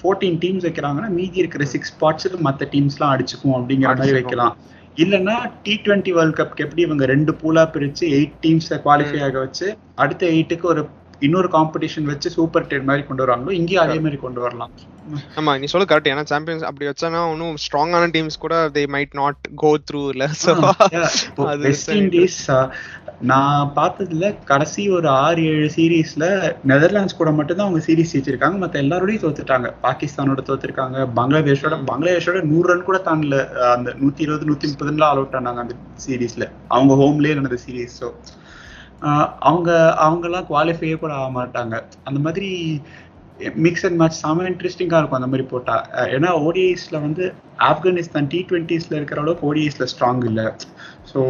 ஃபோர்டீன் 0.01 0.39
டீம்ஸ் 0.43 0.67
வைக்கிறாங்கன்னா 0.69 1.11
மீதி 1.19 1.37
இருக்கிற 1.43 1.65
சிக்ஸ் 1.75 1.93
ஸ்பாட்ஸுக்கு 1.95 2.41
மற்ற 2.49 2.69
டீம்ஸ்லாம் 2.75 3.15
அடிச்சுக்கும் 3.15 3.57
அப்படிங்கிற 3.59 3.95
மாதிரி. 4.01 4.19
வைக்கலாம். 4.19 4.55
இல்லைன்னா 5.03 5.35
டி 5.65 5.75
டுவெண்ட்டி 5.87 6.13
வேர்ல்ட் 6.19 6.39
கப்க்கு 6.39 6.65
எப்படி 6.67 6.83
இவங்க 6.89 7.05
ரெண்டு 7.15 7.33
பூலா 7.41 7.65
பிரிச்சு 7.75 8.05
எயிட் 8.19 8.39
டீம்ஸை 8.45 8.79
குவாலிஃபை 8.87 9.21
ஆக 9.27 9.39
வச்சு 9.47 9.67
அடுத்த 10.05 10.23
எயிட்டுக்கு 10.37 10.67
ஒரு 10.75 10.83
இன்னொரு 11.23 11.49
காம்படிஷன் 11.55 12.11
வச்சு 12.11 12.29
சூப்பர் 12.35 12.69
டென் 12.71 12.89
மாதிரி 12.89 13.05
கொண்டு 13.07 13.25
வராங்களோ 13.25 13.55
இங்கேயும் 13.59 13.85
அதே 13.85 13.99
மாதிரி 14.05 14.19
கொண்டு 14.19 14.41
வரலாம். 14.45 14.73
ஆமா 15.39 15.53
நீ 15.61 15.67
சொல்ல 15.73 15.87
கரெக்ட் 15.91 16.11
ஏன்னா 16.11 16.25
சாம்பியன்ஸ் 16.31 16.67
அப்படி 16.69 16.87
வச்சானா 16.89 17.21
இன்னும் 17.33 17.57
ஸ்ட்ராங்கான 17.65 18.11
டீம்ஸ் 18.15 18.43
கூட 18.45 18.55
they 18.77 18.83
might 18.95 19.15
not 19.21 19.41
go 19.63 19.71
through 19.89 20.03
இல்ல. 20.15 20.25
வெஸ்ட் 21.65 21.93
இண்டீஸ் 22.01 22.41
நான் 23.29 23.71
பார்த்ததுல 23.77 24.27
கடைசி 24.51 24.83
ஒரு 24.97 25.09
ஆறு 25.23 25.45
ஏழு 25.53 25.69
சீரீஸ்ல 25.77 26.25
நெதர்லாண்ட்ஸ் 26.71 27.17
கூட 27.21 27.31
மட்டும் 27.39 27.59
தான் 27.59 27.67
அவங்க 27.67 27.81
சீரீஸ் 27.87 28.13
ஜெயிச்சிருக்காங்க. 28.13 28.59
மத்த 28.63 28.83
எல்லாரோடையும் 28.83 29.25
தோத்துட்டாங்க. 29.25 29.69
பாகிஸ்தானோட 29.87 30.43
தோத்துருக்காங்க. 30.49 30.99
பங்களாதேஷோட 31.19 31.77
பங்களாதேஷோட 31.91 32.41
நூறு 32.51 32.67
ரன் 32.71 32.85
கூட 32.85 32.99
தாண்டல. 33.09 33.39
அந்த 33.73 33.91
நூத்தி 34.01 34.23
இருபது 34.27 34.49
நூத்தி 34.51 34.69
முப்பதுல 34.71 35.09
ஆல் 35.09 35.21
அவுட் 35.23 35.31
ஆனாங்க 35.33 35.65
அந்த 35.65 35.75
சீரீஸ்ல 36.05 36.45
அவங்க 36.71 36.95
ஹோம்லயே 37.03 37.35
நடந்த 37.41 37.59
சீரீஸ் 37.65 37.97
ஸோ 38.01 38.09
அவங்க 39.41 39.97
அவங்கெல்லாம் 40.01 40.47
குவாலிஃபையே 40.51 40.99
கூட 40.99 41.15
ஆக 41.15 41.43
மாட்டாங்க. 41.43 41.83
அந்த 42.05 42.21
மாதிரி 42.21 42.81
மிக்ஸ் 43.55 43.87
அண்ட் 43.87 43.97
மேட்ச் 43.97 44.13
செம 44.13 44.43
இன்ட்ரெஸ்டிங்காக 44.43 44.99
இருக்கும் 44.99 45.21
அந்த 45.21 45.27
மாதிரி 45.27 45.43
போட்டா. 45.43 45.91
அஹ் 45.93 46.11
ஏன்னா 46.11 46.31
ஓடிஐஸ்ல 46.47 47.01
வந்து 47.01 47.35
ஆப்கானிஸ்தான் 47.59 48.27
டி 48.29 48.47
டுவெண்ட்டிஸ்ல 48.49 48.95
இருக்கிற 48.95 49.21
அளவுக்கு 49.21 49.55
ஓடிஐஸ்ல 49.55 49.87
ஸ்ட்ராங் 49.99 50.25
இல்லை. 50.25 50.45
ஸோ 51.15 51.21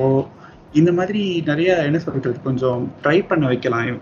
இந்த 0.73 0.93
மாதிரி 0.93 1.43
நிறைய 1.47 1.77
என்ன 1.77 1.99
சொல்றது 1.99 2.43
கொஞ்சம் 2.43 2.93
ட்ரை 3.03 3.27
பண்ண 3.27 3.47
வைக்கலாம். 3.47 4.01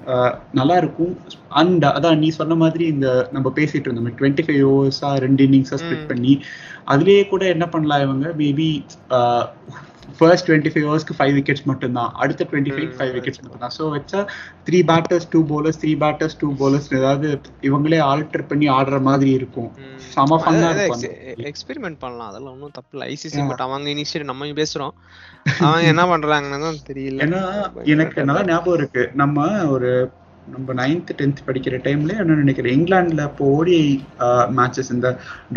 நல்லா 0.53 0.77
இருக்கும். 0.77 1.19
அண்ட் 1.49 1.85
அதான் 1.85 2.19
நீ 2.19 2.29
சொன்ன 2.29 2.55
மாதிரி 2.55 2.87
இந்த 2.87 3.29
நம்ம 3.33 3.53
பேசிட்டு 3.55 3.89
இருந்தோம் 3.89 4.09
டுவெண்ட்டி 4.09 4.45
ஃபைவ் 4.47 4.65
ஓவர்ஸா 4.67 5.17
ரெண்டு 5.17 5.45
இன்னிங்ஸா 5.45 5.77
ஸ்பிளிட் 5.83 6.05
ம். 6.05 6.07
பண்ணி 6.07 6.43
அதுலயே 6.87 7.29
கூட 7.29 7.47
என்ன 7.47 7.69
பண்ணலாம் 7.69 8.03
இவங்க? 8.03 8.29
மேபி 8.39 8.85
ஃபர்ஸ்ட் 10.19 10.47
டுவெண்ட்டி 10.49 10.71
ஃபைவ் 10.73 10.87
ஹவர்ஸ்க்கு 10.89 11.15
ஃபைவ் 11.19 11.35
விக்கெட்ஸ் 11.37 11.65
மட்டும்தான். 11.71 12.11
அடுத்த 12.23 12.47
டுவெண்ட்டி 12.51 12.73
ஃபைவ் 12.75 12.91
ஃபைவ் 12.99 13.13
விக்கெட்ஸ் 13.17 13.43
மட்டும்தான். 13.45 13.75
ஸோ 13.79 13.85
வச்சா 13.95 14.21
three 14.67 14.79
batters 14.91 15.27
two 15.33 15.41
bowlers 15.51 15.77
three 15.83 15.93
batters 16.03 16.37
two 16.43 16.49
bowlers. 16.61 16.87
ஏதாவது 16.99 17.29
இவங்களே 17.69 18.01
ஆல்டர் 18.11 18.47
பண்ணி 18.51 18.69
ஆடுற 18.77 18.99
மாதிரி 19.09 19.33
இருக்கும். 19.39 19.71
செம 20.15 20.39
ஃபன்னா 20.43 20.69
இருக்கும் 20.75 21.03
எக்ஸ்பெரிமெண்ட் 21.53 21.99
பண்ணலாம். 22.05 22.29
அதெல்லாம் 22.31 22.55
ஒன்றும் 22.57 22.77
தப்பு 22.79 22.95
இல்லை. 22.97 23.09
ஐசிசி 23.15 23.43
பட் 23.51 23.65
அவங்க 23.67 23.89
இனிஷியேட் 23.95 24.31
நம்ம 24.31 24.53
பேசுறோம். 24.61 24.95
அவங்க 25.67 25.87
என்ன 25.95 26.05
பண்றாங்கன்னு 26.13 26.71
தெரியல. 26.91 27.21
ஏன்னா 27.27 27.43
எனக்கு 27.95 28.29
நல்லா 28.31 28.45
ஞாபகம் 28.53 28.79
இருக்கு. 28.81 29.05
நம்ம 29.23 29.49
ஒரு 29.75 29.91
நம்ம 30.55 30.75
நைன்த் 30.81 31.09
டென்த் 31.21 31.47
படிக்கிற 31.47 31.77
டைம்ல 31.87 32.13
என்ன 32.23 32.37
நினைக்கிறேன். 32.43 32.75
இங்கிலாந்துல 32.79 33.25
இப்போ 33.31 33.45
ஓடிஐ 33.59 33.87
மேட்சஸ் 34.59 34.93
இந்த 34.97 35.09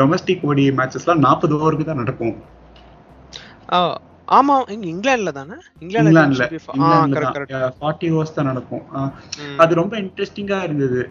டொமஸ்டிக் 0.02 0.46
ஓடிஐ 0.50 0.72
மேட்சஸ்லாம் 0.80 1.26
நாற்பது 1.26 1.56
ஓவருக்கு 1.60 1.90
தான் 1.90 2.02
நடக்கும். 2.04 2.36
ஆமா 4.30 4.56
இங்க 4.74 4.86
இங்கிலாந்துல 4.92 5.32
தானே? 5.38 5.56
இங்கிலாந்துல 5.84 6.46
ஃபார்ட்டி 7.80 8.08
ஓவர்ஸ் 8.14 8.36
தான். 8.36 8.50
நடக்கும். 8.50 8.84
அது 9.64 9.80
ரொம்ப 9.82 9.94
இன்ட்ரெஸ்டிங்கா 10.04 10.60
இருந்தது. 10.68 11.02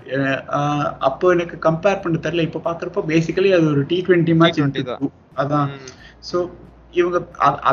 அப்போ 1.09 1.33
எனக்கு 1.37 1.59
கம்பேர் 1.69 2.03
பண்ண 2.05 2.19
தெரியல. 2.27 2.47
இப்போ 2.49 2.63
பாக்குறப்போ 2.69 3.03
பேசிக்கலி 3.13 3.53
அது 3.59 3.67
ஒரு 3.75 3.83
டி 3.93 3.99
டுவெண்ட்டி 4.09 4.37
மேட்ச் 4.41 4.59
T20 4.59 4.85
தான். 4.91 5.03
அதான். 5.43 5.71
ஸோ 6.31 6.39
இவங்க 6.95 7.17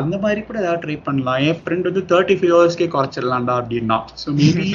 அந்த 0.00 0.14
மாதிரி 0.24 0.40
கூட 0.42 0.58
ஏதாவது 0.64 0.82
ட்ரை 0.82 0.96
பண்ணலாம். 1.06 1.40
என் 1.46 1.60
ஃப்ரெண்ட் 1.60 1.88
வந்து 1.90 2.02
தேர்ட்டி 2.12 2.36
ஃபைவ் 2.38 2.54
ஹவர்ஸ்க்கே 2.56 2.88
குறைச்சிடலாம்டா 2.96 3.56
அப்படின்னா. 3.60 3.98
ஸோ 4.22 4.34
மேபி 4.40 4.68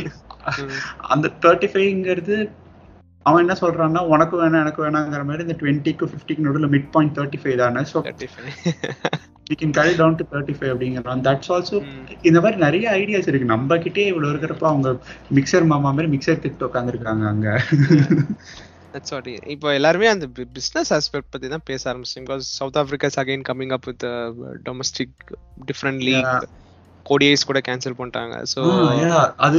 அந்த 1.14 1.28
தேர்ட்டி 1.44 1.70
ஃபைவ்ங்கிறது 1.74 2.38
அவன் 3.26 3.44
என்ன 3.44 3.56
சொல்றான்னா 3.62 4.02
உனக்கு 4.14 4.36
வேணாம் 4.40 4.64
எனக்கு 4.64 4.84
வேணாங்கிற 4.84 5.24
மாதிரி 5.26 5.46
இந்த 5.46 5.58
டுவெண்ட்டிக்கு 5.60 6.10
ஃபிஃப்டிக்கு 6.12 6.46
நடுவில் 6.46 6.74
மிட் 6.76 6.90
பாயிண்ட் 6.96 7.16
தேர்ட்டி 7.18 7.42
ஃபைவ் 7.42 7.62
தானே 7.64 7.84
so 7.92 8.00
we 9.52 9.58
can 9.60 9.76
carry 9.78 9.94
down 10.00 10.18
to 10.20 10.26
thirty 10.32 10.56
five 10.58 10.72
அப்படிங்கிறான் 10.74 11.24
தட்ஸ் 11.28 11.52
ஆல்சோ 11.54 11.78
இந்த 12.30 12.40
மாதிரி 12.44 12.60
நிறைய 12.66 12.86
ஐடியாஸ் 13.00 13.30
இருக்கு. 13.32 13.54
நம்ம 13.54 13.78
கிட்டே 13.86 14.06
இவ்வளவு 14.12 14.34
இருக்கிறப்ப 14.34 14.68
அவங்க 14.70 14.92
மிக்சர் 15.38 15.70
மாமா 15.72 15.92
மாதிரி 15.92 16.12
மிக்சர் 16.14 16.44
திட்டு 16.46 16.68
உட்காந்துருக்காங்க 16.70 17.26
அங்க. 17.32 17.50
தட்ஸ் 18.94 19.14
வாட் 19.14 19.28
இப்போ 19.54 19.68
எல்லாருமே 19.76 20.08
அந்த 20.14 20.26
பிசினஸ் 20.56 20.90
ஆஸ்பெக்ட் 20.96 21.34
பத்தி 21.34 21.50
தான் 21.50 21.68
பேச 21.70 21.84
ஆரம்பிச்சோம் 21.92 22.26
because 22.26 22.48
South 22.58 22.80
Africa's 22.80 23.20
again 23.22 23.46
coming 23.50 23.76
up 23.78 23.88
with 23.90 24.06
domestic 24.66 25.16
different 25.70 26.04
league 26.08 26.34
கோடிஐஸ் 27.06 27.48
கூட 27.50 27.60
கேன்சல் 27.68 27.96
பண்ணிட்டாங்க. 28.00 28.34
Yeah. 28.98 29.22
அது 29.46 29.58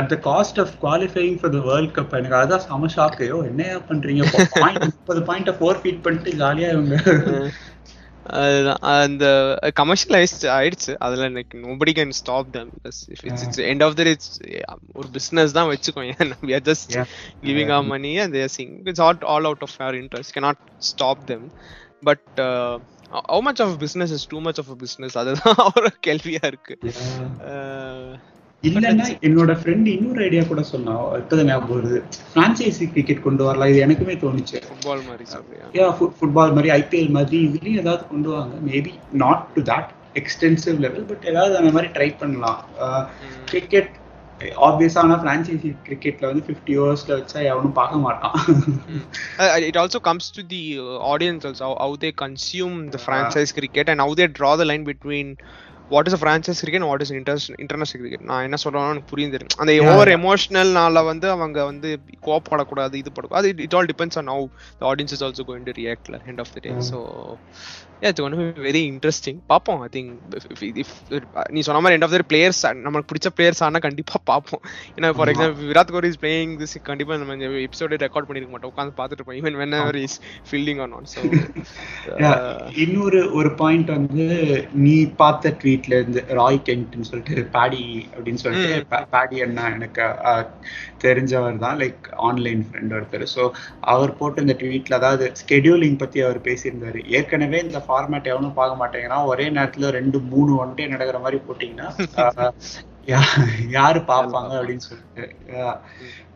at 0.00 0.10
the 0.10 0.16
cost 0.26 0.58
of 0.62 0.72
qualifying 0.82 1.36
for 1.38 1.54
the 1.54 1.60
world 1.68 1.94
cup 1.98 2.16
எனக்கு 2.18 2.36
அதான் 2.40 2.64
செம 2.66 2.90
ஷாக்கு 2.96 3.24
ஐயோ 3.26 3.38
என்னையா 3.50 3.76
பண்றீங்க? 3.88 4.24
பாயிண்ட் 4.56 4.84
முப்பது 4.88 5.22
பாயிண்ட் 5.28 5.52
ஃபோர் 5.58 5.80
ஃபீட் 5.82 6.04
பண்ணிட்டு 6.04 6.32
ஜாலியா 6.42 6.70
இவங்க. 6.74 6.96
அதுதான் 8.24 8.78
அந்த 8.80 9.24
கமர்ஷியலைஸ் 9.80 10.34
ஆயிடுச்சு 10.48 10.96
அதுல 10.98 11.24
எனக்கு 11.24 11.58
nobody 11.58 11.92
can 11.98 12.08
stop 12.08 12.52
them 12.52 12.70
if 12.84 13.24
it's 13.26 13.42
it's 13.42 13.58
end 13.58 13.82
of 13.82 13.94
the 13.94 14.02
it's 14.02 14.40
ஒரு 14.92 15.08
பிசினஸ் 15.08 15.52
தான் 15.52 15.70
வச்சுக்கோங்க 15.72 16.36
we 16.42 16.54
are 16.54 16.64
just 16.70 16.94
Yeah. 16.94 17.04
giving 17.42 17.70
our 17.70 17.82
money 17.82 18.18
and 18.18 18.34
they 18.34 18.42
are 18.42 18.52
seeing 18.58 18.72
it's 18.84 19.00
all 19.00 19.18
all 19.24 19.46
out 19.46 19.62
of 19.62 19.70
our 19.78 19.94
interest 19.94 20.34
cannot 20.34 20.56
stop 20.78 21.26
them 21.26 21.42
but 22.02 22.22
uh, 22.38 22.78
how 23.10 23.40
much 23.40 23.60
of 23.60 23.68
a 23.74 23.76
business 23.76 24.10
is 24.10 24.26
too 24.26 24.40
much 24.40 24.58
of 24.58 24.68
a 24.68 24.74
business 24.74 25.16
அதுதான் 25.16 25.72
ஒரு 25.74 25.92
கேள்வியா 26.06 26.44
இருக்கு 26.46 26.76
Uh, 27.54 28.16
இல்லன்னா 28.68 29.06
என்னோட 29.26 29.52
friend 29.60 29.88
இன்னொரு 29.92 30.20
idea 30.26 30.42
கூட 30.50 30.62
சொன்னா 30.72 30.92
இப்பதான் 31.20 31.48
ஞாபகம் 31.52 31.78
வருது. 31.78 31.98
பிரான்சைசி 32.34 32.86
கிரிக்கெட் 32.92 33.22
கொண்டு 33.26 33.42
வரலாம் 33.44 33.70
இது 33.72 33.80
எனக்குமே 33.86 34.14
தோணுச்சு. 34.24 34.58
ஃபுட்பால் 34.68 35.02
மாதிரி 35.08 35.24
ஃபுட்பால் 36.20 36.54
மாதிரி 36.58 36.70
ஐபிஎல் 36.80 37.10
மாதிரி 37.16 37.38
இதுலயும் 37.48 37.80
ஏதாவது 37.82 38.04
கொண்டு 38.12 38.30
வாங்க. 38.34 38.54
Maybe 38.68 38.92
not 39.24 39.42
to 39.56 39.62
that 39.72 39.90
extensive 40.20 40.78
level 40.86 41.08
but 41.10 41.26
ஏதாவது 41.32 41.56
அந்த 41.62 41.72
மாதிரி 41.78 41.90
ட்ரை 41.96 42.08
பண்ணலாம். 42.22 42.62
கிரிக்கெட் 43.52 43.90
ஆப்வியஸான 44.66 45.16
ஃப்ரான்ச்சைசி 45.22 45.68
கிரிக்கெட்ல 45.88 46.24
வந்து 46.30 46.44
ஃபிஃப்டி 46.46 46.74
ஓவர்ஸ்ல 46.82 47.12
வச்சா 47.18 47.40
எவனும் 47.50 47.76
பார்க்க 47.80 48.04
மாட்டான். 48.06 48.36
Uh, 49.42 49.58
it 49.68 49.76
also 49.82 49.98
comes 50.08 50.24
to 50.36 50.42
the 50.54 50.62
uh, 50.78 50.96
audience 51.12 51.42
also 51.48 51.64
how, 51.68 51.74
how 51.82 51.92
they 52.02 52.12
consume 52.24 52.74
the 52.94 53.00
franchise 53.06 53.52
cricket 53.58 53.88
and 53.88 54.00
how 54.04 54.10
they 54.20 54.26
draw 54.38 54.54
a 55.92 56.18
franchise 56.24 56.60
cricket 56.64 56.82
and 56.82 56.88
what 56.90 57.00
is 57.04 57.10
international 57.10 57.56
international 57.58 58.00
cricket? 58.02 58.20
நான் 58.20 58.42
என்ன 58.42 58.56
சொல்றேன்னு 58.64 58.90
எனக்கு 58.90 59.16
புரியுது. 59.16 59.40
அந்த. 59.56 59.72
ஓவர் 59.92 60.08
எமோஷனல்னால 60.08 61.04
வந்து 61.04 61.30
அவங்க 61.30 61.64
வந்து 61.64 61.98
கோவப்படக்கூடாது 62.26 62.94
இது 62.94 63.12
படக்கூடாது. 63.12 63.48
அது 63.48 63.62
it 63.62 63.74
all 63.74 63.86
depends 63.86 64.18
on 64.22 64.28
how 64.28 64.46
the 64.78 64.94
audience 64.94 65.12
is 65.16 65.24
also 65.24 65.44
going 65.46 65.66
to 65.68 65.74
react 65.82 66.10
end 66.30 66.38
of 66.38 66.52
the 66.54 66.60
day 66.60 66.70
so 66.90 66.98
it's 68.08 68.24
one 68.26 68.36
very 68.66 68.82
interesting 68.92 69.38
பார்ப்போம் 69.52 69.80
ஐ 69.86 69.88
திங்க் 69.96 70.12
இஃப் 70.82 70.94
நீ 71.56 71.60
சொன்ன 71.68 71.82
மாதிரி 71.84 71.96
எண்ட் 71.98 72.06
ஆஃப் 72.06 72.14
த 72.16 72.22
பிளேயர்ஸ் 72.32 72.62
நமக்கு 72.86 73.08
பிடிச்ச 73.12 73.30
பிளேயர்ஸ் 73.38 73.62
ஆனால் 73.66 73.84
கண்டிப்பா 73.86 74.16
பார்ப்போம் 74.30 74.62
ஏன்னா 74.96 75.10
for 75.18 75.32
example 75.32 75.68
Virat 75.70 75.92
Kohli 75.96 76.10
is 76.12 76.20
playing 76.24 76.54
this 76.62 76.76
கண்டிப்பா 76.90 77.20
நம்ம 77.22 77.36
இந்த 77.38 77.48
எபிசோட 77.66 78.00
ரெக்கார்ட் 78.06 78.28
பண்ணிருக்க 78.28 78.52
மாட்டோம். 78.54 78.72
உட்காந்து 78.72 78.96
பார்த்துட்டு 78.98 79.20
இருப்போம் 79.20 79.38
even 79.40 79.58
whenever 79.80 80.00
is 80.06 80.16
fielding 80.50 80.82
on 80.86 80.96
on 80.98 81.08
so 81.14 81.20
Yeah. 82.22 82.38
இன்னொரு 82.82 83.18
ஒரு 83.38 83.50
பாயிண்ட் 83.60 83.90
வந்து 83.94 84.24
நீ 84.84 84.94
பார்த்த 85.20 85.52
ட்வீட்ல 85.60 85.92
இருந்து 85.98 86.20
ராய் 86.38 86.58
கென்ட்னு 86.68 87.08
சொல்லிட்டு 87.10 87.44
பாடி 87.56 87.82
அப்படின்னு 88.14 88.42
சொல்லிட்டு 88.44 88.76
பாடி 89.14 89.36
அண்ணா 89.46 89.64
எனக்கு 89.76 90.06
தெரிஞ்சவர் 91.04 91.60
தான். 91.64 91.78
லைக் 91.82 92.08
ஆன்லைன் 92.28 92.62
ஃப்ரெண்ட் 92.66 92.94
ஒருத்தர். 92.96 93.24
ஸோ 93.34 93.42
அவர் 93.92 94.16
போட்ட 94.18 94.44
இந்த 94.44 94.56
ட்வீட்ல 94.60 94.98
அதாவது 95.00 95.26
ஸ்கெடியூலிங் 95.42 95.98
பத்தி 96.02 96.20
அவர் 96.26 96.40
பேசியிருந்தாரு. 96.48 97.00
ஏற்கனவே 97.18 97.60
இந்த 97.66 97.80
ஃபார்மேட் 97.92 98.32
எவனும் 98.34 98.58
பார்க்க 98.60 98.82
மாட்டேங்கிறான். 98.82 99.30
ஒரே 99.32 99.48
நேரத்துல 99.58 99.90
ரெண்டு 100.00 100.20
மூணு 100.34 100.52
ஒன் 100.64 100.76
டே 100.80 100.86
நடக்கிற 100.94 101.20
மாதிரி 101.26 101.40
போட்டீங்கன்னா 101.46 101.88
யாரு 103.76 104.00
பார்ப்பாங்க 104.10 104.52
அப்படின்னு 104.58 104.84
சொல்லிட்டு. 104.88 105.24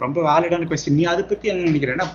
ரொம்ப 0.04 0.18
வேலிடான 0.30 0.68
கொஸ்டின் 0.70 0.98
நீ 1.00 1.04
அதை 1.12 1.22
பத்தி 1.32 1.52
என்ன 1.52 1.68
நினைக்கிறேன்னா 1.70 2.06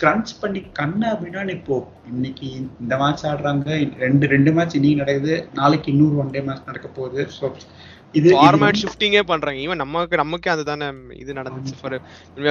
கிரன்ச் 0.00 0.30
பண்ணி 0.40 0.60
கண்ணா 0.78 1.08
அப்படின்னா 1.14 1.42
இப்போ 1.58 1.76
இன்னைக்கு 2.12 2.46
இந்த 2.82 2.94
மேட்ச் 3.02 3.24
ஆடுறாங்க. 3.30 3.68
ரெண்டு 4.04 4.24
ரெண்டு 4.32 4.50
மேட்ச் 4.56 4.76
இன்னைக்கு 4.78 5.02
நடக்குது. 5.02 5.34
நாளைக்கு 5.60 5.88
இன்னொரு 5.92 6.18
ஒன் 6.22 6.34
டே 6.34 6.42
மேட்ச் 6.48 6.68
நடக்க 6.70 6.88
போகுது. 6.98 7.22
ஸோ 7.36 7.52
இது 8.18 8.28
ஃபார்மேட் 8.34 8.80
ஷிஃப்டிங்கே 8.82 9.22
பண்றாங்க. 9.30 9.58
ஈவன் 9.64 9.82
நமக்கு 9.84 10.20
நமக்கே 10.22 10.50
அதுதானே 10.52 10.86
இது 11.22 11.38
நடந்துச்சு. 11.38 11.74
For 11.80 11.96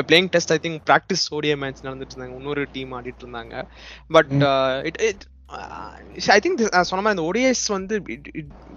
playing 0.09 0.31
test 0.33 0.53
I 0.55 0.57
think 0.65 0.81
practice 0.89 1.25
ஓடிய 1.37 1.53
மேட்ச் 1.61 1.85
நடந்துட்டு 1.87 2.13
இருந்தாங்க. 2.15 2.37
இன்னொரு 2.41 2.63
டீம் 2.75 2.91
ஆடிட்டு 2.97 3.23
இருந்தாங்க. 3.25 3.63
பட் 4.17 4.33
இட் 5.09 5.23
ஐ 6.35 6.39
திங்க் 6.43 6.61
சொன்ன 6.89 7.01
மாதிரி 7.05 7.15
இந்த 7.15 7.25
ஓடிஎஸ் 7.29 7.63
வந்து 7.75 7.95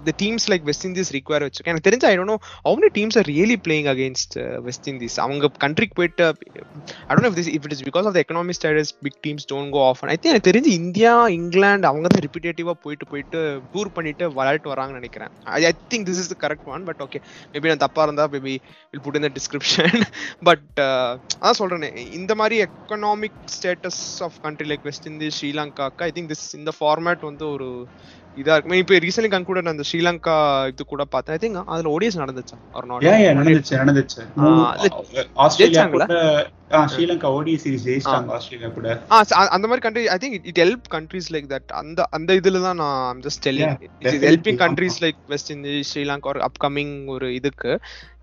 the 0.07 0.11
teams 0.21 0.45
like 0.51 0.65
West 0.67 0.85
Indies 0.87 1.09
require 1.15 1.43
வச்சிருக்கேன். 1.45 1.73
எனக்கு 1.73 1.87
தெரிஞ்ச 1.87 2.05
ஐ 2.09 2.13
டோன் 2.19 2.29
நோ 2.31 2.35
அவங்க 2.67 2.89
teams 2.97 3.17
are 3.19 3.27
really 3.31 3.57
playing 3.65 3.87
against 3.93 4.35
West 4.67 4.87
Indies 4.91 5.17
அவங்க 5.23 5.49
கண்ட்ரிக்கு 5.63 5.95
போயிட்டு 5.99 6.25
I 7.09 7.15
don't 7.15 7.27
if 7.29 7.37
this 7.39 7.49
if 7.55 7.65
it 7.67 7.75
is 7.75 7.83
because 7.89 8.07
of 8.09 8.15
the 8.17 8.21
economic 8.23 8.57
status 8.59 8.93
big 9.07 9.19
teams 9.27 9.47
don't 9.51 9.73
go 9.77 9.81
of 9.89 10.03
I 10.13 10.15
think 10.17 10.31
எனக்கு 10.33 10.49
தெரிஞ்சு 10.49 10.71
India 10.81 11.13
England 11.39 11.89
அவங்க 11.91 12.11
தான் 12.13 12.23
ரிப்பீட்டேட்டிவாக 12.27 12.77
போயிட்டு 12.85 13.07
போயிட்டு 13.13 13.41
டூர் 13.73 13.91
பண்ணிட்டு 13.97 14.27
விளையாட்டு 14.37 14.73
வராங்கன்னு 14.73 15.01
நினைக்கிறேன். 15.01 15.33
I 15.57 15.61
I 15.71 15.73
think 15.93 16.07
this 16.11 16.21
is 16.23 16.31
the 16.33 16.37
correct 16.45 16.69
one 16.75 16.85
but 16.91 17.03
okay 17.07 17.21
maybe 17.53 17.71
நான் 17.73 17.83
தப்பாக 17.85 18.07
இருந்தால் 18.09 18.31
maybe 18.35 18.55
will 18.93 19.03
put 19.07 19.19
in 19.21 19.27
the 19.27 19.31
description 19.39 19.99
but 20.49 20.65
அதான் 21.41 21.59
சொல்கிறேன் 21.61 21.87
இந்த 22.19 22.33
மாதிரி 22.43 22.57
economic 22.67 23.37
status 23.57 24.01
of 24.27 24.39
country 24.47 24.67
like 24.71 24.87
West 24.89 25.09
Indies 25.13 25.37
ஸ்ரீலங்காக்கு 25.39 26.05
I 26.09 26.11
think 26.17 26.31
this 26.33 26.47
இந்த 26.59 26.73
ஃபார்மேட் 26.79 27.27
வந்து 27.29 27.45
ஒரு 27.55 27.69
இதா 28.41 28.55
இருக்கு. 28.55 28.79
இப்போ 28.81 28.97
ரீசென்ட்லி 29.05 29.29
கன்க்ளூட் 29.33 29.71
அந்த 29.71 29.83
ஸ்ரீலங்கா 29.89 30.35
இது 30.71 30.83
கூட 30.91 31.03
பார்த்தேன். 31.13 31.35
ஐ 31.37 31.39
திங்க் 31.43 31.71
அதுல 31.73 31.91
ஓடிஎஸ் 31.95 32.21
நடந்துச்சா? 32.21 32.57
நடந்துச்சு 33.39 33.75
நடந்துச்சு? 33.81 34.21
கூட 35.95 36.05
ஸ்ரீலங்கா 36.93 37.29
ஓடி 37.37 37.53
சீரிஸ் 37.61 37.85
ஜெயிச்சிட்டாங்க 37.87 38.33
ஆஸ்திரேலியா 38.35 38.69
கூட. 38.75 38.87
அந்த 39.55 39.65
மாதிரி 39.69 39.83
country 39.85 40.03
I 40.15 40.17
think 40.23 40.35
it 40.51 40.61
help 40.63 40.87
countries 40.95 41.29
like 41.35 41.47
that 41.53 41.71
அந்த 41.81 42.05
அந்த 42.17 42.33
இதுல 42.39 42.61
தான் 42.67 42.79
நான் 42.83 43.21
just 43.25 43.41
telling 43.47 43.73
it 43.85 44.09
is. 44.13 44.19
Helping 44.27 44.59
countries 44.63 44.99
like 45.05 45.19
West 45.33 45.51
Indies 45.55 45.89
Sri Lanka 45.93 46.29
ஒரு 46.33 46.43
அப்கமிங் 46.49 46.93
ஒரு 47.15 47.29
இதுக்கு. 47.39 47.73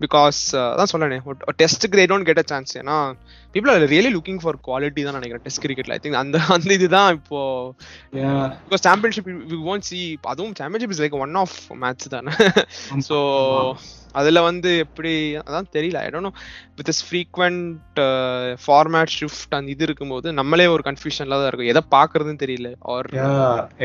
பிகாஸ் 0.05 0.39
அதான் 0.71 0.91
சொல்லணே 0.93 1.19
டெஸ்ட்டுக்கு 1.63 1.99
they 2.01 2.07
don't 2.13 2.29
get 2.29 2.43
a 2.43 2.47
chance 2.53 2.73
ஏன்னா 2.81 2.97
people 3.57 3.73
are 3.75 3.87
really 3.95 4.13
looking 4.17 4.41
for 4.45 4.63
quality 4.69 5.03
தான் 5.09 5.19
நினைக்கிறேன். 5.19 5.45
டெஸ்ட் 5.47 5.63
கிரிக்கெட்ல 5.65 5.97
ஐ 5.97 6.01
திங்க் 6.05 6.21
அந்த 6.23 6.39
அந்த 6.57 6.71
இதுதான் 6.79 7.11
இப்போ. 7.19 7.41
Because 8.65 8.85
championship 8.87 9.29
we 9.51 9.59
won't 9.73 9.87
see 9.91 10.01
அதுவும் 10.33 10.57
championship 10.61 10.95
is 10.95 11.01
like 11.03 11.21
one 11.25 11.37
of 11.43 11.55
match 11.83 12.07
தானே. 12.15 12.33
ஸோ 13.09 13.17
அதில் 14.19 14.45
வந்து 14.47 14.71
எப்படி 14.85 15.13
அதான் 15.45 15.69
தெரியல. 15.77 16.01
I 16.05 16.09
don't 16.13 16.27
know 16.29 16.33
with 16.79 16.91
is 16.93 17.03
frequent 17.07 18.01
format 18.65 19.13
shift 19.17 19.55
அந்த 19.59 19.71
இது 19.75 19.85
இருக்கும்போது 19.89 20.33
நம்மளே 20.39 20.67
ஒரு 20.75 20.85
கன்ஃபியூஷன்ல 20.89 21.39
தான் 21.41 21.49
இருக்கும். 21.51 21.71
எதை 21.73 21.83
பார்க்கறதுன்னு 21.95 22.43
தெரியல. 22.45 22.71
ஆர் 22.95 23.09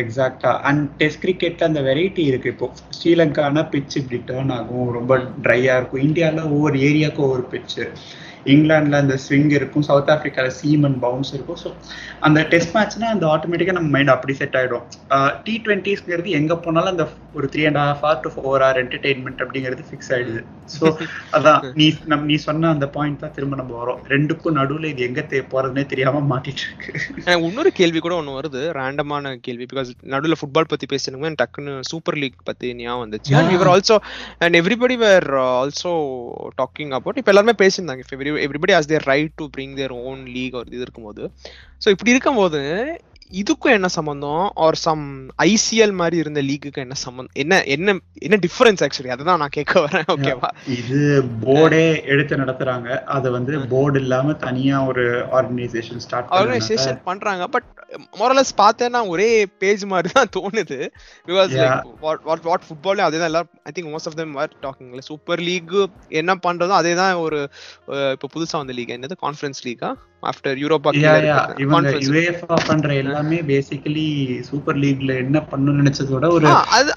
எக்ஸாக்டா 0.03 0.53
அண்ட் 0.71 0.85
டெஸ்ட் 1.03 1.23
கிரிக்கெட்ல 1.27 1.71
அந்த 1.71 1.83
வெரைட்டி 1.90 2.25
இருக்கு 2.33 2.53
இப்போ. 2.55 2.68
ஸ்ரீலங்கானா 2.99 3.64
பிட்ச் 3.75 3.97
இப்படி 4.03 4.21
டேர்ன் 4.33 4.53
ஆகும். 4.59 4.90
ரொம்ப 4.99 5.23
ட்ரையா 5.47 5.77
இருக்கும். 5.81 6.05
இந்தியால 6.09 6.45
ஒவ்வொரு 6.57 6.79
ஏரியாவுக்கும் 6.90 7.29
ஒவ்வொரு 7.29 7.47
பிச்சு 7.55 7.87
இங்கிலாந்துல 8.53 9.01
அந்த 9.03 9.16
ஸ்விங் 9.25 9.51
இருக்கும். 9.57 9.85
சவுத் 9.88 10.09
ஆஃப்ரிக்காவில் 10.12 10.55
சீமன் 10.61 10.97
பவுன்ஸ் 11.05 11.31
இருக்கும். 11.35 11.59
ஸோ 11.62 11.68
அந்த 12.27 12.38
டெஸ்ட் 12.53 12.73
மேட்ச்னா 12.77 13.09
அந்த 13.14 13.25
ஆட்டோமேட்டிக்கா 13.35 13.75
நம்ம 13.77 13.90
மைண்ட் 13.97 14.12
அப்படி 14.14 14.35
செட் 14.40 14.57
ஆயிடும். 14.61 14.85
Uh, 15.16 15.31
டி 15.45 15.55
ட்வெண்ட்டிஸ்ங்கிறது 15.66 16.31
எங்க 16.38 16.55
போனாலும் 16.64 16.92
அந்த 16.95 17.05
ஒரு 17.38 17.49
three 17.53 17.62
and 17.68 17.81
half 17.83 18.05
or 18.09 18.18
to 18.25 18.31
four 18.35 18.62
hour 18.64 18.81
entertainment 18.83 19.42
அப்படிங்கிறது 19.45 19.85
ஃபிக்ஸ் 19.90 20.12
ஆயிடுது 20.22 20.42
ஸோ 20.74 20.87
அதான் 21.37 21.64
நீ 21.78 21.87
நம் 22.11 22.24
நீ 22.28 22.37
சொன்ன 22.44 22.68
அந்த 22.74 22.87
பாயிண்ட் 22.94 23.22
தான் 23.22 23.35
திரும்ப 23.37 23.56
நம்ம 23.61 23.72
வரோம். 23.80 24.00
ரெண்டுக்கும் 24.12 24.56
நடுவுல 24.58 24.90
இது 24.92 25.02
எங்க 25.08 25.22
தே 25.32 25.38
போறதுனே 25.52 25.85
தெரியாம 25.92 26.22
மாட்டிட்டு 26.30 26.62
இருக்கு. 26.66 26.90
எனக்கு 27.26 27.48
இன்னொரு 27.48 27.70
கேள்வி 27.80 28.00
கூட 28.04 28.14
ஒண்ணு 28.20 28.37
வருது. 28.38 28.62
ரேண்டமான 28.78 29.35
கேள்வி. 29.46 29.66
பிகாஸ் 29.72 29.90
நடுவுல 30.14 30.38
ஃபுட்பால் 30.40 30.70
பத்தி 30.72 30.88
பேசணுமே 30.94 31.30
டக்குன்னு 31.42 31.74
சூப்பர் 31.90 32.18
லீக் 32.22 32.38
பத்தி 32.50 32.68
ஞாபகம் 32.80 33.04
வந்துச்சு. 33.04 33.35
And 33.40 33.52
your 33.56 33.72
also 33.74 33.98
and 34.44 34.58
everybody 34.61 34.98
where 35.04 35.28
also 35.61 35.92
talking 36.61 36.94
about 36.98 37.20
இப்போ 37.22 37.32
எல்லாருமே 37.35 37.56
பேசியிருந்தாங்க. 37.62 38.04
Every 38.18 38.32
everybody 38.46 38.74
has 38.76 38.92
their 38.92 39.08
right 39.12 39.35
to 39.40 39.46
bring 39.56 39.76
their 39.80 39.94
own 40.04 40.22
league 40.37 40.58
ஒரு 40.62 40.70
இது 40.76 40.87
இருக்கும்போது. 40.88 41.24
ஸோ 41.85 41.88
இப்படி 41.96 42.14
இருக்கும்போது 42.14 42.61
இதுக்கும் 43.40 43.75
என்ன 43.77 43.88
சம்பந்தம்? 43.97 44.42
ஆர் 44.64 44.79
சம் 44.85 45.05
ஐசிஎல் 45.45 45.95
மாதிரி 46.01 46.16
இருந்த 46.23 46.40
லீக்குக்கு 46.49 46.83
என்ன 46.85 46.97
சம்பந்தம் 47.05 47.38
என்ன 47.42 47.59
என்ன 47.75 47.95
என்ன 48.27 48.37
டிஃபரன்ஸ் 48.45 48.83
ஆக்சுவலி 48.87 49.12
அதுதான் 49.14 49.40
நான் 49.42 49.55
கேட்க 49.57 49.75
வரேன் 49.85 50.09
ஓகேவா 50.14 50.51
இது 50.79 50.99
போர்டே 51.45 51.85
எடுத்து 52.12 52.40
நடத்துறாங்க. 52.42 52.88
அது 53.16 53.31
வந்து 53.37 53.53
போர்டு 53.73 54.01
இல்லாம 54.05 54.35
தனியா 54.47 54.79
ஒரு 54.90 55.05
ஆர்கனைசேஷன் 55.38 56.03
ஸ்டார்ட் 56.07 56.35
ஆர்கனைசேஷன் 56.40 57.01
பண்றாங்க. 57.09 57.47
பட் 57.57 57.68
மொரலஸ் 58.21 58.53
பார்த்தேன்னா 58.62 59.03
ஒரே 59.14 59.31
பேஜ் 59.62 59.85
மாதிரி 59.95 60.11
தான் 60.18 60.33
தோணுது. 60.38 60.79
Because 61.29 61.57
what 62.05 62.23
what 62.29 62.47
what 62.51 62.66
football 62.68 63.07
அதே 63.09 63.18
தான் 63.18 63.31
எல்லாரும் 63.33 63.53
I 63.68 63.73
think 63.75 63.92
most 63.95 64.11
of 64.11 64.18
them 64.21 64.38
are 64.45 64.55
talking 64.66 65.09
super 65.11 65.42
league 65.49 65.77
என்ன 66.21 66.38
பண்றதோ 66.47 66.77
அதே 66.83 66.95
தான் 67.03 67.14
ஒரு 67.27 67.40
இப்போ 68.14 68.29
புதுசா 68.37 68.57
வந்த 68.62 68.75
லீக் 68.79 68.97
என்னது? 68.97 69.16
கான்ஃபரன்ஸ் 69.27 69.62
லீகா 69.68 69.90
ஆஃப்டர் 70.22 70.58
யூரோப்பா 70.61 70.90
இவங்க 71.62 71.92
யுஏஃபா 72.06 72.56
பண்ற 72.66 72.90
எல்லாமே 72.94 73.38
பேசிக்கலி 73.48 74.06
சூப்பர் 74.48 74.80
லீக்ல 74.82 75.14
என்ன 75.22 75.38
பண்ணனும் 75.50 75.80
நினைச்சதோட 75.80 76.26
ஒரு 76.32 76.48
அது 76.72 76.90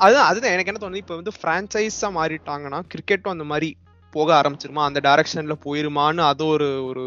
அதுதான் 0.00 0.26
அதுதான். 0.28 0.52
எனக்கு 0.54 0.70
என்ன 0.70 0.80
தோணுது 0.82 1.02
இப்போ 1.02 1.14
வந்து 1.16 1.32
பிரான்சைஸா 1.40 2.08
மாறிட்டாங்கன்னா 2.16 2.80
கிரிக்கெட்டும் 2.92 3.34
அந்த 3.34 3.46
மாதிரி 3.52 3.68
போக 4.12 4.28
ஆரம்பிச்சிருமா? 4.36 4.82
அந்த 4.88 4.98
டைரக்ஷன்ல 5.06 5.54
போயிருமான்னு 5.64 6.22
அது 6.28 6.44
ஒரு 6.54 6.68
ஒரு 6.88 7.04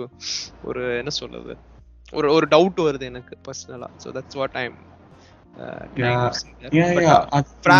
ஒரு 0.63 0.81
என்ன 0.97 1.11
சொல்றது? 1.19 1.53
ஒரு 2.13 2.27
ஒரு 2.35 2.45
டவுட் 2.51 2.79
வருது 2.87 3.05
எனக்கு 3.05 3.33
பர்சனலா 3.45 3.89
so 4.01 4.09
that's 4.15 4.39
what 4.39 4.57
I'm 4.61 4.77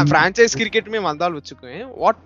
franchise 0.09 0.57
கிரிக்கெட்டுமே 0.59 1.01
வந்தால் 1.05 1.37
வச்சுக்குவேன் 1.37 1.85
வாட் 1.97 2.21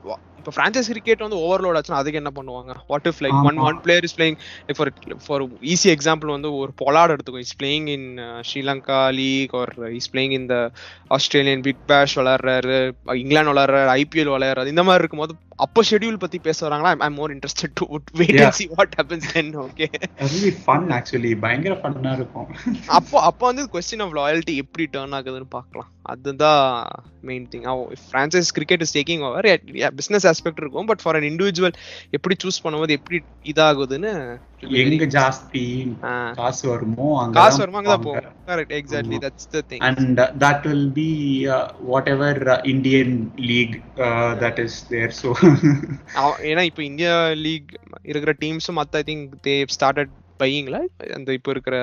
இப்போ 0.45 0.55
பிரான்சைஸ் 0.57 0.89
கிரிக்கெட் 0.91 1.21
வந்து 1.25 1.37
ஓவர்லோட் 1.45 1.77
ஆச்சுன்னா 1.77 1.99
அதுக்கு 2.01 2.19
என்ன 2.21 2.31
பண்ணுவாங்க? 2.35 2.71
What 2.91 3.07
if 3.09 3.21
like 3.25 3.37
one 3.49 3.59
one 3.67 3.77
player 3.85 4.05
is 4.07 4.15
playing 4.17 4.35
for 4.77 4.91
for 5.27 5.43
easy 5.73 5.89
example 5.93 6.29
வந்து 6.35 6.49
ஒரு 6.55 6.71
பொலாட் 6.81 7.13
எடுத்துக்கோ. 7.13 7.41
Is 7.45 7.55
playing 7.61 7.87
in 7.95 8.05
Sri Lanka 8.49 8.99
league 9.19 9.55
or 9.61 9.71
is 9.99 10.09
playing 10.13 10.35
இந்த 10.39 10.55
ஆஸ்திரேலியன் 11.17 11.63
பிக் 11.67 11.81
பேஷ் 11.91 12.15
விளாடுறாரு 12.19 12.77
இங்கிலாந்து 13.23 13.53
விளாடுறாரு 13.53 13.89
ஐபிஎல் 14.01 14.31
விளையாடுறாரு. 14.35 14.73
இந்த 14.75 14.83
மாதிரி 14.89 15.03
இருக்கும்போது 15.03 15.35
அப்போ 15.63 15.81
ஷெட்யூல் 15.89 16.17
பத்தி 16.23 16.37
பேச 16.45 16.57
வராங்களா? 16.67 16.91
I 17.07 17.09
more 17.17 17.31
interested 17.35 17.75
to 17.79 17.85
wait 18.19 18.39
and 18.45 18.57
see 18.59 18.67
what 18.77 18.89
happens 18.99 19.25
then 19.33 19.49
okay 19.65 19.87
really 20.31 20.51
fun 20.65 20.83
actually. 20.97 21.31
பயங்கர 21.43 21.75
ஃபன்னா 21.83 22.13
இருக்கும். 22.19 22.47
அப்போ 22.97 23.17
அப்போ 23.29 23.43
வந்து 23.51 23.63
கொஸ்டின் 23.73 24.03
ஆஃப் 24.05 24.15
லாயல்ட்டி 24.19 24.55
எப்படி 24.63 24.85
டர்ன் 24.95 25.15
ஆகுதுன்னு 25.19 25.49
பார்க்கலாம். 25.57 25.89
அதுதான் 26.13 26.65
main 27.29 27.45
thing 27.53 27.67
franchise 28.09 28.51
cricket 28.57 28.83
is 28.85 28.95
taking 28.97 29.23
over 29.29 29.47
business 29.99 30.27
aspect 30.31 30.61
இருக்கும். 30.63 30.89
பட் 30.91 31.03
ஃபார் 31.03 31.17
அன் 31.19 31.29
இண்டிவிஜுவல் 31.31 31.77
எப்படி 32.17 32.37
சூஸ் 32.43 32.63
பண்ணும்போது 32.65 32.97
எப்படி 32.99 33.19
இதாகுதுன்னு 33.53 34.11
எங்க 34.81 35.05
ஜாஸ்தி 35.17 35.63
காசு 36.39 36.63
வருமோ 36.71 37.07
அங்க 37.21 37.35
காசு 37.39 37.61
வருமோ 37.63 37.79
அங்க 37.81 37.91
தான் 37.91 38.05
போகும் 38.07 38.27
correct 38.51 38.75
exactly 38.79 39.19
that's 39.25 39.49
the 39.53 39.61
thing 39.71 39.83
and 39.89 40.21
that 40.45 40.67
will 40.69 40.89
be 40.99 41.09
whatever 42.15 42.41
Indian 42.73 43.15
league 43.51 43.77
that 44.43 44.61
is 44.65 44.77
there 44.91 45.15
so 45.21 45.31
ஏன்னா 46.51 46.65
இப்போ 46.71 46.83
இந்தியா 46.91 47.15
லீக் 47.45 47.71
இருக்கிற 48.11 48.35
டீம்ஸும் 48.43 48.79
மத்த 48.81 49.01
ஐ 49.01 49.05
திங்க் 49.11 49.25
தே 49.47 49.55
ஸ்டார்டட் 49.77 50.13
பையிங்ல 50.39 50.77
அந்த 51.17 51.29
இப்போ 51.37 51.51
இருக்கிற 51.53 51.75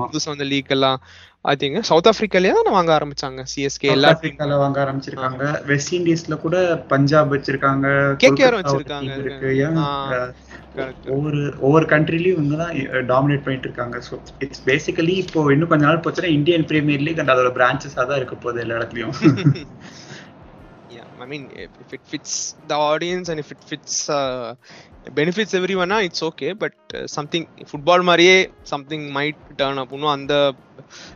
புதுசா 0.00 0.34
அந்த 0.34 0.46
லீக் 0.50 0.72
எல்லாம் 0.76 0.98
ஐ 1.44 1.54
திங்க் 1.60 1.76
சவுத் 1.88 2.08
ஆப்பிரிக்காலயே 2.10 2.52
தான் 2.56 2.76
வாங்க 2.76 2.90
ஆரம்பிச்சாங்க? 2.96 3.40
சிஎஸ்கே 3.52 3.90
எல்லா 3.94 4.08
ஆப்பிரிக்கால 4.12 4.56
வாங்க 4.62 4.78
ஆரம்பிச்சிருக்காங்க. 4.84 5.42
வெஸ்ட் 5.70 5.92
இண்டீஸ்ல 5.98 6.36
கூட 6.44 6.56
பஞ்சாப் 6.92 7.32
வச்சிருக்காங்க. 7.34 7.86
கேகேஆர் 8.24 8.58
வச்சிருக்காங்க. 8.58 9.12
ஒவ்வொரு 11.08 11.40
ஒவ்வொரு 11.60 11.86
கண்ட்ரிலயும் 11.86 12.36
இவங்க 12.36 12.56
தான் 12.56 12.74
டாமினேட் 13.06 13.44
பண்ணிட்டு 13.44 13.68
இருக்காங்க 13.68 13.98
ஸோ 14.08 14.14
இட்ஸ் 14.38 14.64
பேசிக்கலி 14.66 15.14
இப்போ 15.24 15.42
இன்னும் 15.52 15.72
கொஞ்ச 15.72 15.84
நாள் 15.84 16.04
போச்சுன்னா 16.04 16.32
இந்தியன் 16.38 16.68
பிரீமியர் 16.70 17.04
லீக் 17.06 17.22
அண்ட் 17.22 17.34
அதோட 17.34 17.52
பிரான்ச்சஸா 17.56 18.04
தான் 18.04 18.20
இருக்க 18.20 18.36
போகுது 18.38 18.62
எல்லா 18.64 18.78
இடத்துலயும். 18.80 19.16
I 21.24 21.28
mean, 21.32 21.44
if, 21.64 21.70
if 21.84 21.90
it 21.96 22.02
fits 22.12 22.32
the 22.70 22.76
audience 22.90 23.26
and 23.30 23.38
if 23.42 23.50
it 23.54 23.62
fits 23.70 23.94
uh, 24.10 24.54
benefits 25.14 25.52
everyone, 25.58 25.92
it's 26.06 26.22
okay. 26.28 26.50
But 26.62 26.74
uh, 26.94 27.04
something 27.16 27.44
football 27.70 28.02
மாதிரியே 28.02 28.36
something 28.70 29.02
might 29.18 29.38
turn 29.60 29.78
up. 29.82 29.92
இன்னும் 29.92 30.14
அந்த 30.16 30.54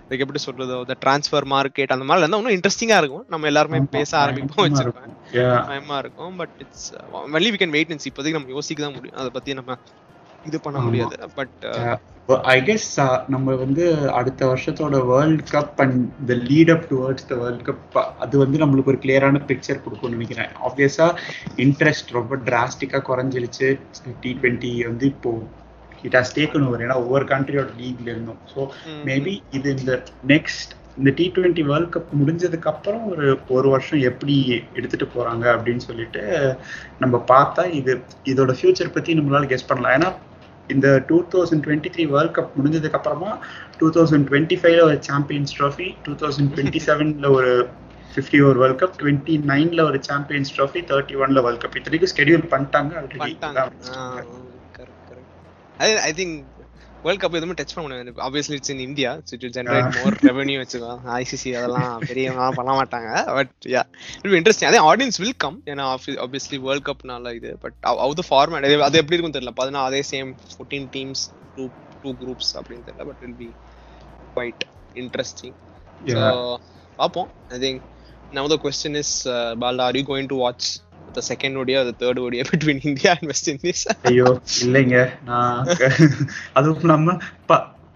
அதுக்கு 0.05 0.25
எப்படி 0.25 0.39
சொல்றது 0.39 0.73
அந்த 0.83 0.97
டிரான்ஸ்ஃபர் 1.05 1.47
மார்க்கெட் 1.55 1.95
அந்த 1.97 2.05
மாதிரி 2.11 2.27
இருந்தா 2.27 2.39
இன்னும் 2.39 2.55
இன்ட்ரெஸ்டிங்கா 2.57 2.99
இருக்கும். 3.03 3.27
நம்ம 3.29 3.47
எல்லாருமே 3.47 3.81
பேச 3.97 4.19
ஆரம்பிப்போம் 4.19 4.67
வச்சிருப்பேன் 4.67 5.67
பயமா 5.67 5.99
இருக்கும். 5.99 6.37
But 6.37 6.55
it's 6.59 6.93
only 7.13 7.53
we 7.55 7.61
can 7.63 7.77
wait 7.77 7.91
and 7.91 8.07
இப்போதைக்கு 8.13 8.39
நம்ம 8.39 8.49
யோசிக்க 8.49 8.83
தான் 8.83 8.95
முடியும். 8.95 9.19
அதை 9.19 9.31
பத்தி 9.31 9.55
நம்ம 9.55 9.77
இது 10.49 10.59
பண்ண 10.65 10.79
முடியாது. 10.87 11.17
பட் 11.39 11.65
ஐ 12.55 12.57
கெஸ் 12.67 12.89
நம்ம 13.35 13.55
வந்து 13.63 13.85
அடுத்த 14.19 14.41
வருஷத்தோட 14.51 14.99
world 15.11 15.43
cup 15.55 15.81
and 15.85 15.99
the 16.29 16.35
lead 16.51 16.73
up 16.75 16.85
towards 16.93 17.27
the 17.31 17.37
world 17.43 17.65
cup 17.69 17.97
அது 18.25 18.35
வந்து 18.45 18.61
நம்மளுக்கு 18.63 18.93
ஒரு 18.93 19.01
கிளியரான 19.05 19.41
பிக்சர் 19.51 19.83
கொடுக்கும்னு 19.87 20.17
நினைக்கிறேன். 20.19 20.53
ஆப்வியஸா 20.69 21.09
இன்ட்ரெஸ்ட் 21.65 22.15
ரொம்ப 22.19 22.37
டிராஸ்டிக்கா 22.49 23.01
குறைஞ்சிருச்சு. 23.11 23.71
டி 24.23 24.33
ட்வெண்ட்டி 24.43 24.73
வந்து 24.91 25.07
இப்போ 25.15 25.33
இட் 26.07 26.17
ஹாஸ் 26.19 26.37
டேக்கன் 26.39 26.67
ஓவர் 26.69 26.85
ஏன்னா 26.87 26.99
ஒவ்வொரு 27.05 27.27
கண்ட்ரியோட 27.33 27.71
லீக்ல 27.81 28.09
இருந்தோம். 28.15 28.41
ஸோ 28.53 28.61
மேபி 29.11 29.35
இது 29.59 29.69
இந்த 29.79 29.93
நெக்ஸ்ட் 30.35 30.73
இந்த 31.01 31.11
டி 31.19 31.27
ட்வெண்ட்டி 31.37 31.63
வேர்ல்ட் 31.69 31.93
கப் 31.93 32.11
முடிஞ்சதுக்கு 32.21 32.69
அப்புறம் 32.73 33.05
ஒரு 33.13 33.27
ஒரு 33.57 33.69
வருஷம் 33.75 34.03
எப்படி 34.11 34.35
எடுத்துட்டு 34.79 35.07
போறாங்க 35.15 35.45
அப்படின்னு 35.55 35.85
சொல்லிட்டு 35.91 36.23
நம்ம 37.03 37.25
பார்த்தா 37.31 37.63
இது 37.79 37.93
இதோட 38.33 38.55
ஃபியூச்சர் 38.59 38.95
பத்தி 38.97 39.17
நம்மளால 39.21 39.49
கெஸ் 39.53 39.71
பண்ணலாம். 39.71 39.97
ஏன்னா 39.99 40.11
இந்த 40.73 40.89
two 41.09 41.19
thousand 41.33 41.65
twenty 41.67 41.93
three 41.95 42.05
world 42.13 42.35
cup 42.35 42.57
முடிஞ்சதுக்கு 42.59 42.99
அப்புறமா 43.01 43.31
டூ 43.79 43.89
தௌசண்ட் 43.97 44.27
டுவெண்ட்டி 44.31 44.59
ஃபைவ்ல 44.61 44.83
ஒரு 44.83 44.99
champions 45.03 45.55
trophy 45.59 45.89
two 46.05 46.15
thousand 46.23 46.53
twenty 46.55 46.83
செவன்ல 46.89 47.31
ஒரு 47.39 47.53
fifty 48.11 48.39
over 48.45 48.59
world 48.63 48.81
cup 48.81 48.97
twenty 49.01 49.37
நைன்ல 49.51 49.83
ஒரு 49.83 50.01
சாம்பியன்ஸ் 50.03 50.53
ட்ராஃபி 50.57 50.83
தேர்ட்டி 50.91 51.17
ஒன்ல 51.23 51.43
வேர்ல்ட் 51.45 51.63
கப் 51.65 51.79
இத்தனைக்கும் 51.81 52.13
ஸ்கெடியூல் 52.15 52.49
பண்ணிட்டாங்க 52.53 52.93
ஐ 56.09 56.13
திங்க் 56.15 56.62
வேர்ல்ட் 57.05 57.23
கப் 57.23 57.37
எதுவுமே 57.39 57.55
டச் 57.59 57.75
பண்ண 57.75 57.85
முடியாது. 57.87 58.13
Obviously 58.27 58.57
it's 58.59 58.73
in 58.75 58.83
India 58.87 59.11
to 59.43 59.49
generate 59.57 59.91
more 59.99 60.17
revenue 60.29 60.57
வச்சுக்கோ 60.63 60.93
ஐசிசி 61.21 61.53
அதெல்லாம் 61.61 61.93
பெரியவங்க 62.09 62.49
பண்ண 62.59 62.73
மாட்டாங்க. 62.79 63.11
பட் 63.39 63.55
யா 63.75 63.83
இட் 64.23 64.37
இன்ட்ரெஸ்டிங் 64.41 64.71
அதே 64.71 64.81
ஆடியன்ஸ் 64.91 65.21
வில் 65.23 65.39
கம் 65.45 65.59
ஏன்னா 65.73 65.87
ஆப்வியஸ்லி 66.27 66.61
வேர்ல்ட் 66.67 66.87
கப்னால 66.91 67.35
இது. 67.39 67.53
பட் 67.65 67.79
அவு 68.05 68.19
த 68.21 68.25
ஃபார்மேட் 68.31 68.87
அது 68.89 69.01
எப்படி 69.03 69.19
இருக்கும் 69.19 69.37
தெரியல. 69.39 69.55
பதினா 69.63 69.83
அதே 69.91 70.03
same 70.13 70.33
fourteen 70.53 70.89
teams 70.97 71.25
two 71.57 71.67
two 72.05 72.13
groups 72.25 72.53
அப்படின்னு 72.61 72.87
தெரியல. 72.91 73.07
But 73.11 73.23
will 73.25 73.39
be 73.45 73.51
quite 74.37 74.63
interesting 75.03 75.57
பார்ப்போம். 77.01 77.31
I 77.57 77.59
think 77.67 77.83
now 78.37 78.43
the 78.51 78.57
question 78.63 78.93
is 79.01 79.09
uh, 79.33 79.55
balda 79.63 79.83
are 79.87 79.97
you 79.99 80.05
going 80.11 80.27
to 80.31 80.37
second 81.21 81.57
ODI 81.57 81.75
or 81.77 81.85
the 81.85 81.93
third 81.93 82.19
ODI 82.19 82.43
between 82.53 82.79
India 82.91 83.11
and 83.17 83.27
West 83.33 83.49
Indies. 83.49 83.83
ஐயோ 84.11 84.27
இல்லைங்க. 84.65 84.97
நான் 85.29 85.69
அதுவும் 86.59 86.91
நம்ம 86.95 87.19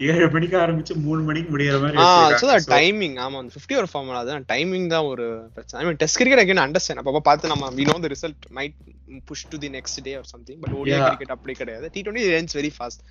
ஏழு 0.07 0.25
மணிக்கு 0.33 0.55
ஆரம்பிச்சு 0.63 0.93
மூணு 1.05 1.21
மணிக்கு 1.27 1.49
முடியற 1.53 1.77
மாதிரி 1.83 2.65
டைமிங் 2.73 3.15
ஆமா 3.23 3.37
அந்த 3.41 3.51
ஃபிஃப்டி 3.53 3.75
ஒரு 3.81 3.87
ஃபார்ம் 3.91 4.11
அதான் 4.19 4.43
டைமிங் 4.51 4.85
தான் 4.93 5.07
ஒரு 5.11 5.25
பிரச்சனை. 5.55 5.79
I 5.81 5.85
mean 5.87 5.99
test 6.01 6.19
cricket 6.21 6.41
again 6.43 6.61
understand 6.65 7.01
அப்பப்ப 7.01 7.21
பார்த்து 7.29 7.51
நம்ம 7.53 7.71
we 7.79 7.85
know 7.89 7.95
the 8.03 8.11
result 8.13 8.45
might 8.57 8.75
push 9.29 9.45
to 9.53 9.57
the 9.63 9.69
next 9.77 9.99
day 10.07 10.13
or 10.19 10.27
something 10.33 10.59
but 10.63 10.75
ODI 10.79 10.99
cricket 11.07 11.33
அப்படி 11.35 11.53
கிடையாது. 11.61 11.85
T 11.93 11.99
twenty 12.05 12.31
range 12.35 12.55
very 12.59 12.71
fast 12.77 13.01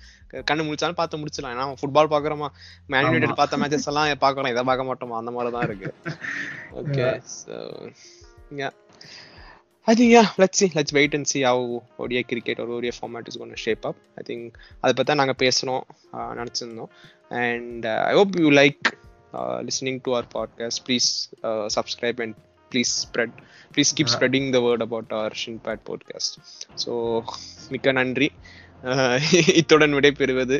கண்ணு 0.49 0.67
முடிச்சாலும் 0.67 0.99
பார்த்து 1.01 1.21
முடிச்சிடலாம். 1.23 1.53
ஏன்னா 1.55 1.65
ஃபுட்பால் 1.81 2.11
பாக்குறோமா 2.15 2.49
மேன் 2.93 3.07
யுனைடெட் 3.09 3.37
பார்த்த 3.41 3.59
மேட்சஸ் 3.63 3.89
எல்லாம் 3.93 4.23
பாக்குறோம் 4.25 4.51
இதை 4.53 4.63
பார்க்க 4.71 4.89
மாட்டோமா? 4.91 5.17
அந்த 5.21 5.33
மாதிரி 5.37 5.51
தான் 5.57 5.67
இருக்கு 5.69 5.91
okay 6.81 7.07
so 7.37 7.57
yeah 8.61 8.69
I 9.87 9.95
think 9.95 10.11
yeah, 10.11 10.29
let's 10.37 10.57
see. 10.59 10.69
Let's 10.75 10.91
wait 10.91 11.13
and 11.13 11.25
see 11.25 11.43
how 11.43 11.81
ODI 11.97 12.23
cricket 12.23 12.59
or 12.59 12.67
ODI 12.69 12.91
format 12.91 13.27
is 13.29 13.37
going 13.37 13.51
to 13.51 13.57
shape 13.57 13.85
up. 13.85 13.97
I 14.19 14.23
think 14.29 14.41
அதை 14.81 14.91
பற்றி 14.93 15.07
தான் 15.09 15.19
நாங்கள் 15.21 15.39
பேசணும் 15.43 15.83
uh, 16.13 16.31
நினச்சிருந்தோம் 16.39 16.89
and 17.43 17.85
I 18.09 18.13
hope 18.13 18.35
you 18.39 18.49
like 18.51 18.89
listening 19.67 19.99
to 20.03 20.11
our 20.15 20.27
podcast 20.35 20.81
please 20.87 21.07
subscribe 21.77 22.19
and 22.25 22.35
please 22.71 22.91
spread 23.03 23.37
please 23.75 23.93
keep 23.95 24.11
spreading 24.15 24.49
the 24.51 24.61
word 24.67 24.85
about 24.87 25.15
our 25.19 25.37
shinpad 25.45 25.83
podcast 25.89 26.37
so 26.85 27.21
மிக்க 27.69 27.91
நன்றி. 27.91 28.29
Uh, 28.83 29.15
இத்துடன் 29.59 29.93
விடைபெறுவது 29.93 30.57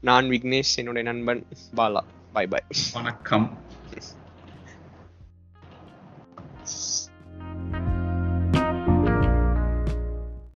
நான் 0.00 0.28
விக்னேஷ் 0.28 0.74
என்னுடைய 0.76 1.04
நண்பன் 1.12 1.42
பாலா. 1.76 2.02
பாய் 2.32 2.46
பாய் 2.46 2.66
வணக்கம். 2.92 3.46